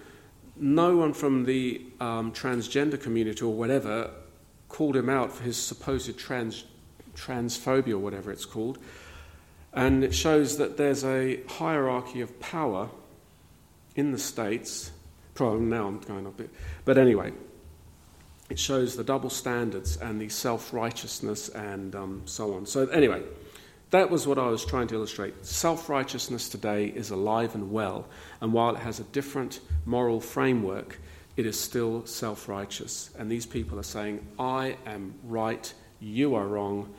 no 0.57 0.97
one 0.97 1.13
from 1.13 1.45
the 1.45 1.83
um, 2.01 2.33
transgender 2.33 3.01
community 3.01 3.43
or 3.45 3.53
whatever 3.53 4.11
called 4.69 4.97
him 4.97 5.09
out 5.09 5.33
for 5.33 5.43
his 5.43 5.57
supposed 5.57 6.17
trans, 6.19 6.65
transphobia 7.15 7.93
or 7.93 7.99
whatever 7.99 8.31
it's 8.31 8.45
called. 8.45 8.79
And 9.73 10.03
it 10.03 10.15
shows 10.15 10.59
that 10.59 10.77
there's 10.77 11.05
a 11.05 11.41
hierarchy 11.47 12.21
of 12.21 12.41
power 12.41 12.89
in 13.95 14.13
the 14.13 14.19
states. 14.19 14.91
Probably 15.35 15.67
now 15.67 15.87
I'm 15.87 16.01
going 16.01 16.27
a 16.27 16.31
bit. 16.31 16.51
But 16.85 16.99
anyway, 16.99 17.33
it 18.49 18.59
shows 18.59 18.97
the 18.97 19.05
double 19.05 19.31
standards 19.31 19.97
and 19.97 20.21
the 20.21 20.29
self 20.29 20.73
righteousness 20.73 21.49
and 21.51 21.95
um, 21.95 22.23
so 22.25 22.55
on. 22.55 22.67
So, 22.67 22.89
anyway, 22.89 23.23
that 23.91 24.11
was 24.11 24.27
what 24.27 24.39
I 24.39 24.47
was 24.47 24.65
trying 24.65 24.87
to 24.89 24.95
illustrate. 24.95 25.45
Self 25.45 25.89
righteousness 25.89 26.49
today 26.49 26.87
is 26.87 27.11
alive 27.11 27.55
and 27.55 27.73
well, 27.73 28.07
and 28.41 28.53
while 28.53 28.75
it 28.75 28.81
has 28.81 29.01
a 29.01 29.05
different 29.05 29.61
moral 29.85 30.21
framework, 30.21 30.99
it 31.37 31.47
is 31.47 31.59
still 31.59 32.07
self 32.07 32.49
righteous. 32.49 33.11
And 33.19 33.31
these 33.31 33.47
people 33.47 33.79
are 33.79 33.85
saying, 33.85 34.27
I 34.39 34.77
am 34.87 35.15
right, 35.25 35.73
you 35.99 36.35
are 36.35 36.47
wrong, 36.47 36.93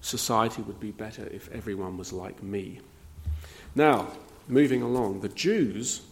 society 0.00 0.62
would 0.62 0.80
be 0.80 0.90
better 0.90 1.26
if 1.28 1.50
everyone 1.52 1.96
was 1.96 2.12
like 2.12 2.42
me. 2.42 2.80
Now, 3.74 4.08
moving 4.48 4.82
along, 4.82 5.20
the 5.20 5.28
Jews 5.28 6.02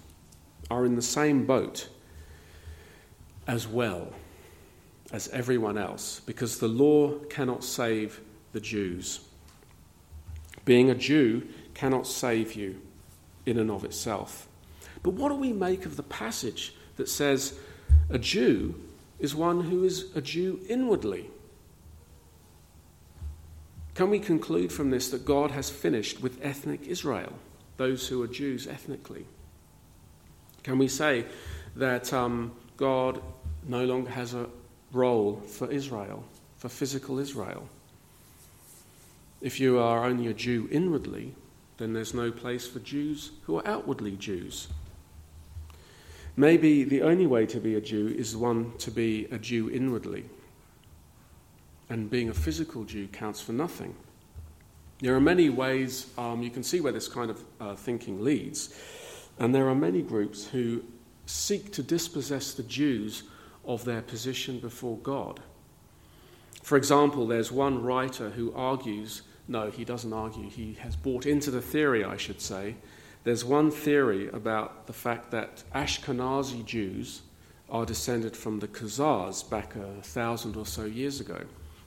are 0.70 0.84
in 0.84 0.96
the 0.96 1.02
same 1.02 1.46
boat 1.46 1.88
as 3.46 3.66
well 3.66 4.12
as 5.12 5.28
everyone 5.28 5.78
else 5.78 6.20
because 6.26 6.58
the 6.58 6.68
law 6.68 7.12
cannot 7.30 7.62
save 7.62 8.20
the 8.52 8.60
Jews. 8.60 9.20
Being 10.64 10.90
a 10.90 10.94
Jew 10.94 11.46
cannot 11.74 12.06
save 12.06 12.54
you 12.54 12.80
in 13.46 13.58
and 13.58 13.70
of 13.70 13.84
itself. 13.84 14.48
But 15.02 15.14
what 15.14 15.28
do 15.28 15.34
we 15.34 15.52
make 15.52 15.84
of 15.84 15.96
the 15.96 16.02
passage 16.02 16.74
that 16.96 17.08
says 17.08 17.58
a 18.08 18.18
Jew 18.18 18.74
is 19.18 19.34
one 19.34 19.62
who 19.62 19.84
is 19.84 20.14
a 20.16 20.20
Jew 20.20 20.60
inwardly? 20.68 21.30
Can 23.94 24.10
we 24.10 24.18
conclude 24.18 24.72
from 24.72 24.90
this 24.90 25.10
that 25.10 25.24
God 25.24 25.52
has 25.52 25.70
finished 25.70 26.20
with 26.20 26.44
ethnic 26.44 26.86
Israel, 26.86 27.32
those 27.76 28.08
who 28.08 28.22
are 28.22 28.26
Jews 28.26 28.66
ethnically? 28.66 29.26
Can 30.64 30.78
we 30.78 30.88
say 30.88 31.26
that 31.76 32.12
um, 32.12 32.52
God 32.76 33.20
no 33.68 33.84
longer 33.84 34.10
has 34.10 34.34
a 34.34 34.48
role 34.92 35.36
for 35.46 35.70
Israel, 35.70 36.24
for 36.56 36.68
physical 36.68 37.18
Israel? 37.18 37.68
If 39.44 39.60
you 39.60 39.78
are 39.78 40.06
only 40.06 40.28
a 40.28 40.32
Jew 40.32 40.70
inwardly, 40.72 41.34
then 41.76 41.92
there's 41.92 42.14
no 42.14 42.32
place 42.32 42.66
for 42.66 42.78
Jews 42.78 43.32
who 43.42 43.58
are 43.58 43.68
outwardly 43.68 44.12
Jews. 44.12 44.68
Maybe 46.34 46.82
the 46.82 47.02
only 47.02 47.26
way 47.26 47.44
to 47.44 47.60
be 47.60 47.74
a 47.74 47.80
Jew 47.82 48.08
is 48.08 48.34
one 48.34 48.72
to 48.78 48.90
be 48.90 49.26
a 49.30 49.36
Jew 49.36 49.68
inwardly 49.68 50.24
and 51.90 52.08
being 52.08 52.30
a 52.30 52.32
physical 52.32 52.84
Jew 52.84 53.06
counts 53.08 53.42
for 53.42 53.52
nothing. 53.52 53.94
There 55.00 55.14
are 55.14 55.20
many 55.20 55.50
ways, 55.50 56.06
um, 56.16 56.42
you 56.42 56.48
can 56.48 56.62
see 56.62 56.80
where 56.80 56.92
this 56.94 57.06
kind 57.06 57.30
of 57.30 57.44
uh, 57.60 57.74
thinking 57.74 58.24
leads, 58.24 58.74
and 59.38 59.54
there 59.54 59.68
are 59.68 59.74
many 59.74 60.00
groups 60.00 60.46
who 60.46 60.82
seek 61.26 61.70
to 61.72 61.82
dispossess 61.82 62.54
the 62.54 62.62
Jews 62.62 63.24
of 63.66 63.84
their 63.84 64.00
position 64.00 64.58
before 64.58 64.96
God. 64.96 65.40
For 66.62 66.78
example, 66.78 67.26
there's 67.26 67.52
one 67.52 67.82
writer 67.82 68.30
who 68.30 68.50
argues, 68.54 69.20
no, 69.46 69.70
he 69.70 69.84
doesn't 69.84 70.12
argue, 70.12 70.48
he 70.48 70.74
has 70.80 70.96
bought 70.96 71.26
into 71.26 71.50
the 71.50 71.60
theory, 71.60 72.04
I 72.04 72.16
should 72.16 72.40
say. 72.40 72.76
There's 73.24 73.44
one 73.44 73.70
theory 73.70 74.28
about 74.28 74.86
the 74.86 74.92
fact 74.92 75.30
that 75.30 75.64
Ashkenazi 75.74 76.64
Jews 76.64 77.22
are 77.70 77.86
descended 77.86 78.36
from 78.36 78.60
the 78.60 78.68
Khazars 78.68 79.48
back 79.48 79.74
a 79.76 80.02
thousand 80.02 80.56
or 80.56 80.66
so 80.66 80.84
years 80.84 81.20
ago 81.20 81.40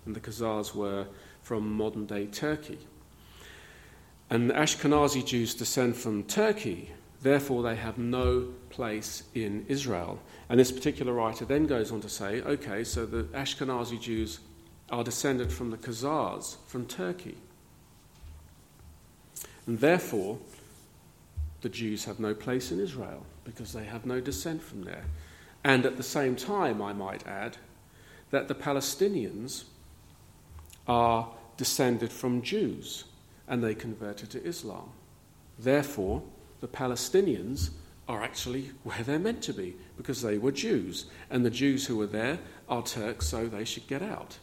and 0.08 0.16
the 0.16 0.20
Khazars 0.20 0.74
were 0.74 1.06
from 1.44 1.72
modern 1.72 2.08
day 2.08 2.26
Turkey. 2.26 2.80
And 4.30 4.50
the 4.50 4.56
Ashkenazi 4.56 5.24
Jews 5.24 5.54
descend 5.54 5.96
from 5.96 6.24
Turkey, 6.24 6.92
therefore, 7.22 7.62
they 7.62 7.76
have 7.76 7.98
no 7.98 8.48
place 8.70 9.24
in 9.36 9.66
Israel. 9.68 10.20
And 10.50 10.60
this 10.60 10.72
particular 10.72 11.14
writer 11.14 11.46
then 11.46 11.66
goes 11.68 11.92
on 11.92 12.02
to 12.02 12.10
say 12.10 12.42
okay, 12.42 12.84
so 12.84 13.06
the 13.06 13.24
Ashkenazi 13.26 14.02
Jews 14.02 14.40
are 14.90 15.04
descended 15.04 15.52
from 15.52 15.70
the 15.70 15.78
Khazars 15.78 16.58
from 16.66 16.86
Turkey. 16.86 17.38
And 19.68 19.80
therefore, 19.80 20.40
the 21.62 21.70
Jews 21.70 22.06
have 22.06 22.20
no 22.20 22.34
place 22.34 22.72
in 22.72 22.80
Israel 22.80 23.26
because 23.44 23.74
they 23.74 23.84
have 23.84 24.06
no 24.06 24.20
descent 24.20 24.64
from 24.64 24.84
there. 24.84 25.04
And 25.64 25.86
at 25.86 25.98
the 25.98 26.04
same 26.04 26.36
time, 26.36 26.82
I 26.82 26.94
might 26.94 27.28
add, 27.28 27.58
that 28.32 28.48
the 28.48 28.56
Palestinians 28.56 29.66
are 30.88 31.30
descended 31.58 32.12
from 32.12 32.42
Jews 32.42 33.06
and 33.48 33.64
they 33.64 33.76
converted 33.76 34.30
to 34.32 34.44
Islam. 34.44 34.90
Therefore, 35.60 36.24
the 36.62 36.68
Palestinians 36.68 37.72
are 38.08 38.24
actually 38.24 38.72
where 38.84 39.04
they're 39.04 39.20
meant 39.20 39.42
to 39.44 39.54
be 39.54 39.76
because 39.98 40.22
they 40.22 40.38
were 40.38 40.52
Jews, 40.52 41.06
and 41.30 41.46
the 41.46 41.50
Jews 41.50 41.86
who 41.86 41.98
were 41.98 42.08
there 42.08 42.40
are 42.70 42.84
Turks, 42.84 43.28
so 43.28 43.48
they 43.48 43.66
should 43.66 43.88
get 43.88 44.02
out. 44.02 44.38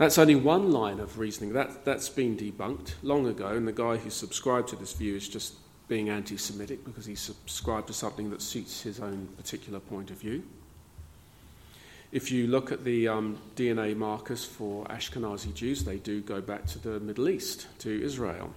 That's 0.00 0.16
only 0.16 0.34
one 0.34 0.72
line 0.72 0.98
of 0.98 1.18
reasoning. 1.18 1.52
That, 1.52 1.84
that's 1.84 2.08
been 2.08 2.34
debunked 2.34 2.94
long 3.02 3.26
ago, 3.26 3.48
and 3.48 3.68
the 3.68 3.72
guy 3.72 3.98
who 3.98 4.08
subscribed 4.08 4.68
to 4.68 4.76
this 4.76 4.94
view 4.94 5.14
is 5.14 5.28
just 5.28 5.56
being 5.88 6.08
anti 6.08 6.38
Semitic 6.38 6.86
because 6.86 7.04
he 7.04 7.14
subscribed 7.14 7.88
to 7.88 7.92
something 7.92 8.30
that 8.30 8.40
suits 8.40 8.80
his 8.80 8.98
own 8.98 9.28
particular 9.36 9.78
point 9.78 10.10
of 10.10 10.16
view. 10.16 10.42
If 12.12 12.32
you 12.32 12.46
look 12.46 12.72
at 12.72 12.82
the 12.82 13.08
um, 13.08 13.36
DNA 13.56 13.94
markers 13.94 14.42
for 14.42 14.86
Ashkenazi 14.86 15.52
Jews, 15.52 15.84
they 15.84 15.98
do 15.98 16.22
go 16.22 16.40
back 16.40 16.64
to 16.68 16.78
the 16.78 16.98
Middle 16.98 17.28
East, 17.28 17.66
to 17.80 18.02
Israel. 18.02 18.54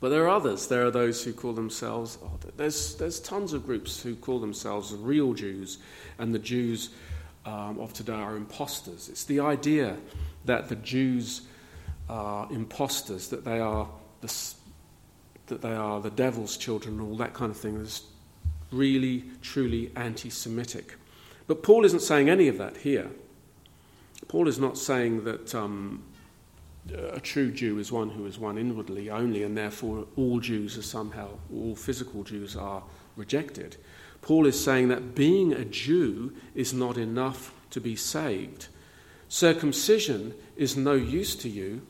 But 0.00 0.08
there 0.08 0.24
are 0.24 0.30
others. 0.30 0.66
There 0.66 0.84
are 0.84 0.90
those 0.90 1.22
who 1.22 1.32
call 1.32 1.52
themselves, 1.52 2.18
oh, 2.24 2.40
there's, 2.56 2.96
there's 2.96 3.20
tons 3.20 3.52
of 3.52 3.64
groups 3.64 4.02
who 4.02 4.16
call 4.16 4.40
themselves 4.40 4.92
real 4.92 5.32
Jews, 5.32 5.78
and 6.18 6.34
the 6.34 6.40
Jews 6.40 6.90
um, 7.46 7.78
of 7.78 7.92
today 7.92 8.12
are 8.12 8.36
imposters. 8.36 9.08
It's 9.08 9.24
the 9.24 9.40
idea 9.40 9.96
that 10.44 10.68
the 10.68 10.76
Jews 10.76 11.42
are 12.08 12.48
imposters, 12.52 13.28
that 13.28 13.44
they 13.44 13.60
are 13.60 13.88
the, 14.20 14.54
that 15.46 15.62
they 15.62 15.74
are 15.74 16.00
the 16.00 16.10
devil's 16.10 16.56
children, 16.56 16.98
and 16.98 17.08
all 17.08 17.16
that 17.16 17.32
kind 17.32 17.50
of 17.50 17.56
thing. 17.56 17.76
Is 17.76 18.02
really, 18.72 19.24
truly 19.42 19.92
anti 19.96 20.28
Semitic. 20.28 20.96
But 21.46 21.62
Paul 21.62 21.84
isn't 21.84 22.00
saying 22.00 22.28
any 22.28 22.48
of 22.48 22.58
that 22.58 22.78
here. 22.78 23.10
Paul 24.28 24.48
is 24.48 24.58
not 24.58 24.76
saying 24.76 25.24
that 25.24 25.54
um, 25.54 26.02
a 26.92 27.20
true 27.20 27.52
Jew 27.52 27.78
is 27.78 27.92
one 27.92 28.10
who 28.10 28.26
is 28.26 28.38
one 28.38 28.58
inwardly 28.58 29.08
only, 29.10 29.44
and 29.44 29.56
therefore 29.56 30.06
all 30.16 30.40
Jews 30.40 30.76
are 30.76 30.82
somehow, 30.82 31.28
all 31.52 31.76
physical 31.76 32.24
Jews 32.24 32.56
are 32.56 32.82
rejected. 33.14 33.76
Paul 34.26 34.46
is 34.46 34.60
saying 34.60 34.88
that 34.88 35.14
being 35.14 35.52
a 35.52 35.64
Jew 35.64 36.32
is 36.52 36.74
not 36.74 36.98
enough 36.98 37.54
to 37.70 37.80
be 37.80 37.94
saved. 37.94 38.66
Circumcision 39.28 40.34
is 40.56 40.76
no 40.76 40.94
use 40.94 41.36
to 41.36 41.48
you 41.48 41.82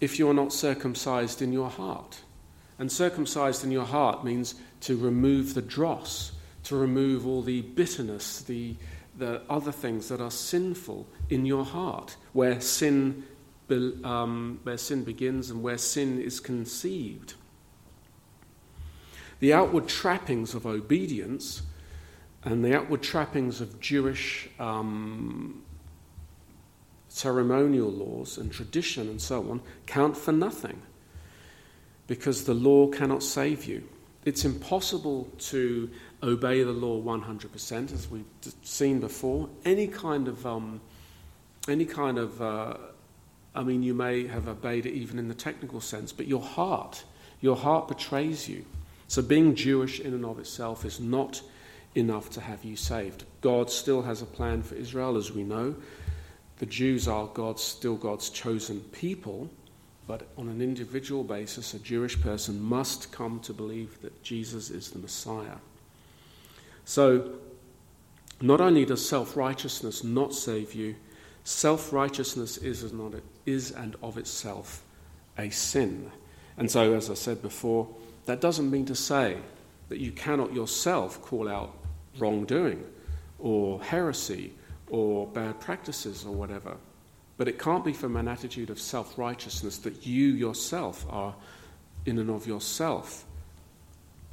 if 0.00 0.18
you're 0.18 0.34
not 0.34 0.52
circumcised 0.52 1.40
in 1.40 1.52
your 1.52 1.70
heart. 1.70 2.22
And 2.80 2.90
circumcised 2.90 3.62
in 3.62 3.70
your 3.70 3.84
heart 3.84 4.24
means 4.24 4.56
to 4.80 4.96
remove 4.96 5.54
the 5.54 5.62
dross, 5.62 6.32
to 6.64 6.74
remove 6.74 7.28
all 7.28 7.42
the 7.42 7.62
bitterness, 7.62 8.42
the, 8.42 8.74
the 9.16 9.42
other 9.48 9.70
things 9.70 10.08
that 10.08 10.20
are 10.20 10.32
sinful 10.32 11.06
in 11.30 11.46
your 11.46 11.64
heart, 11.64 12.16
where 12.32 12.60
sin, 12.60 13.22
um, 14.02 14.58
where 14.64 14.78
sin 14.78 15.04
begins 15.04 15.48
and 15.48 15.62
where 15.62 15.78
sin 15.78 16.20
is 16.20 16.40
conceived. 16.40 17.34
The 19.38 19.52
outward 19.52 19.86
trappings 19.86 20.54
of 20.54 20.66
obedience 20.66 21.62
and 22.44 22.64
the 22.64 22.76
outward 22.76 23.02
trappings 23.02 23.60
of 23.60 23.80
Jewish 23.80 24.48
um, 24.58 25.62
ceremonial 27.08 27.90
laws 27.90 28.38
and 28.38 28.52
tradition 28.52 29.08
and 29.08 29.20
so 29.20 29.50
on 29.50 29.60
count 29.86 30.16
for 30.16 30.32
nothing 30.32 30.82
because 32.06 32.44
the 32.44 32.54
law 32.54 32.86
cannot 32.88 33.22
save 33.22 33.64
you. 33.64 33.82
It's 34.24 34.44
impossible 34.44 35.28
to 35.38 35.90
obey 36.22 36.62
the 36.62 36.72
law 36.72 37.00
100%, 37.02 37.92
as 37.92 38.10
we've 38.10 38.24
seen 38.62 39.00
before. 39.00 39.48
Any 39.64 39.86
kind 39.86 40.28
of, 40.28 40.46
um, 40.46 40.80
any 41.68 41.84
kind 41.84 42.18
of 42.18 42.40
uh, 42.40 42.76
I 43.54 43.62
mean, 43.62 43.82
you 43.82 43.94
may 43.94 44.26
have 44.26 44.48
obeyed 44.48 44.84
it 44.84 44.94
even 44.94 45.18
in 45.18 45.28
the 45.28 45.34
technical 45.34 45.80
sense, 45.80 46.12
but 46.12 46.26
your 46.26 46.40
heart, 46.40 47.04
your 47.40 47.56
heart 47.56 47.86
betrays 47.86 48.48
you. 48.48 48.64
So 49.06 49.22
being 49.22 49.54
Jewish 49.54 50.00
in 50.00 50.12
and 50.12 50.24
of 50.24 50.38
itself 50.40 50.84
is 50.84 50.98
not 50.98 51.40
enough 51.94 52.30
to 52.30 52.40
have 52.40 52.64
you 52.64 52.76
saved. 52.76 53.24
God 53.40 53.70
still 53.70 54.02
has 54.02 54.22
a 54.22 54.26
plan 54.26 54.62
for 54.62 54.74
Israel, 54.74 55.16
as 55.16 55.32
we 55.32 55.42
know. 55.44 55.74
The 56.58 56.66
Jews 56.66 57.08
are 57.08 57.26
God's, 57.26 57.62
still 57.62 57.96
God's 57.96 58.30
chosen 58.30 58.80
people, 58.92 59.50
but 60.06 60.26
on 60.36 60.48
an 60.48 60.60
individual 60.60 61.24
basis, 61.24 61.74
a 61.74 61.78
Jewish 61.78 62.20
person 62.20 62.60
must 62.60 63.10
come 63.10 63.40
to 63.40 63.52
believe 63.52 64.00
that 64.02 64.22
Jesus 64.22 64.70
is 64.70 64.90
the 64.90 64.98
Messiah. 64.98 65.56
So, 66.84 67.32
not 68.40 68.60
only 68.60 68.84
does 68.84 69.06
self 69.06 69.36
righteousness 69.36 70.04
not 70.04 70.34
save 70.34 70.74
you, 70.74 70.96
self 71.44 71.92
righteousness 71.92 72.58
is, 72.58 72.84
is 73.46 73.70
and 73.70 73.96
of 74.02 74.18
itself 74.18 74.82
a 75.38 75.50
sin. 75.50 76.10
And 76.56 76.70
so, 76.70 76.94
as 76.94 77.10
I 77.10 77.14
said 77.14 77.40
before, 77.40 77.88
that 78.26 78.40
doesn't 78.40 78.70
mean 78.70 78.86
to 78.86 78.94
say 78.94 79.38
that 79.88 79.98
you 79.98 80.12
cannot 80.12 80.52
yourself 80.52 81.20
call 81.22 81.48
out 81.48 81.74
wrongdoing 82.18 82.84
or 83.38 83.82
heresy 83.82 84.52
or 84.88 85.26
bad 85.26 85.60
practices 85.60 86.24
or 86.24 86.32
whatever. 86.32 86.76
But 87.36 87.48
it 87.48 87.58
can't 87.58 87.84
be 87.84 87.92
from 87.92 88.16
an 88.16 88.28
attitude 88.28 88.70
of 88.70 88.78
self 88.78 89.18
righteousness 89.18 89.78
that 89.78 90.06
you 90.06 90.28
yourself 90.28 91.04
are 91.10 91.34
in 92.06 92.18
and 92.18 92.30
of 92.30 92.46
yourself 92.46 93.24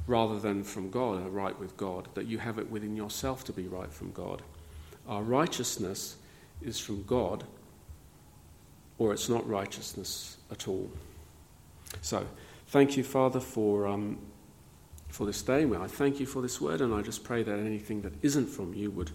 rather 0.06 0.38
than 0.38 0.64
from 0.64 0.90
God, 0.90 1.24
are 1.24 1.30
right 1.30 1.58
with 1.58 1.76
God, 1.76 2.08
that 2.14 2.26
you 2.26 2.38
have 2.38 2.58
it 2.58 2.70
within 2.70 2.96
yourself 2.96 3.44
to 3.44 3.52
be 3.52 3.66
right 3.68 3.92
from 3.92 4.10
God. 4.12 4.42
Our 5.08 5.22
righteousness 5.22 6.16
is 6.60 6.78
from 6.78 7.04
God, 7.04 7.44
or 8.98 9.12
it's 9.12 9.28
not 9.28 9.48
righteousness 9.48 10.36
at 10.50 10.68
all. 10.68 10.90
So, 12.00 12.26
thank 12.68 12.96
you, 12.96 13.04
Father, 13.04 13.40
for, 13.40 13.86
um, 13.86 14.18
for 15.12 15.26
this 15.26 15.42
day. 15.42 15.64
I 15.64 15.86
thank 15.86 16.18
you 16.18 16.26
for 16.26 16.40
this 16.40 16.60
word, 16.60 16.80
and 16.80 16.92
I 16.94 17.02
just 17.02 17.22
pray 17.22 17.42
that 17.42 17.58
anything 17.58 18.00
that 18.00 18.14
isn't 18.22 18.46
from 18.46 18.72
you 18.72 18.90
would 18.90 19.10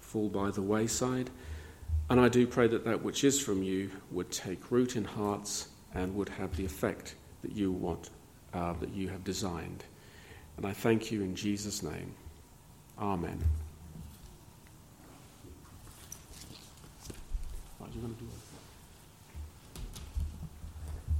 fall 0.00 0.28
by 0.28 0.50
the 0.50 0.60
wayside. 0.60 1.30
And 2.10 2.20
I 2.20 2.28
do 2.28 2.46
pray 2.46 2.66
that 2.66 2.84
that 2.84 3.02
which 3.02 3.22
is 3.22 3.40
from 3.40 3.62
you 3.62 3.90
would 4.10 4.30
take 4.30 4.70
root 4.70 4.96
in 4.96 5.04
hearts 5.04 5.68
and 5.94 6.14
would 6.16 6.28
have 6.30 6.56
the 6.56 6.64
effect 6.64 7.14
that 7.42 7.52
you 7.52 7.70
want, 7.70 8.10
uh, 8.54 8.72
that 8.74 8.90
you 8.90 9.08
have 9.08 9.22
designed. 9.22 9.84
And 10.56 10.66
I 10.66 10.72
thank 10.72 11.12
you 11.12 11.22
in 11.22 11.36
Jesus' 11.36 11.82
name. 11.82 12.12
Amen. 12.98 13.38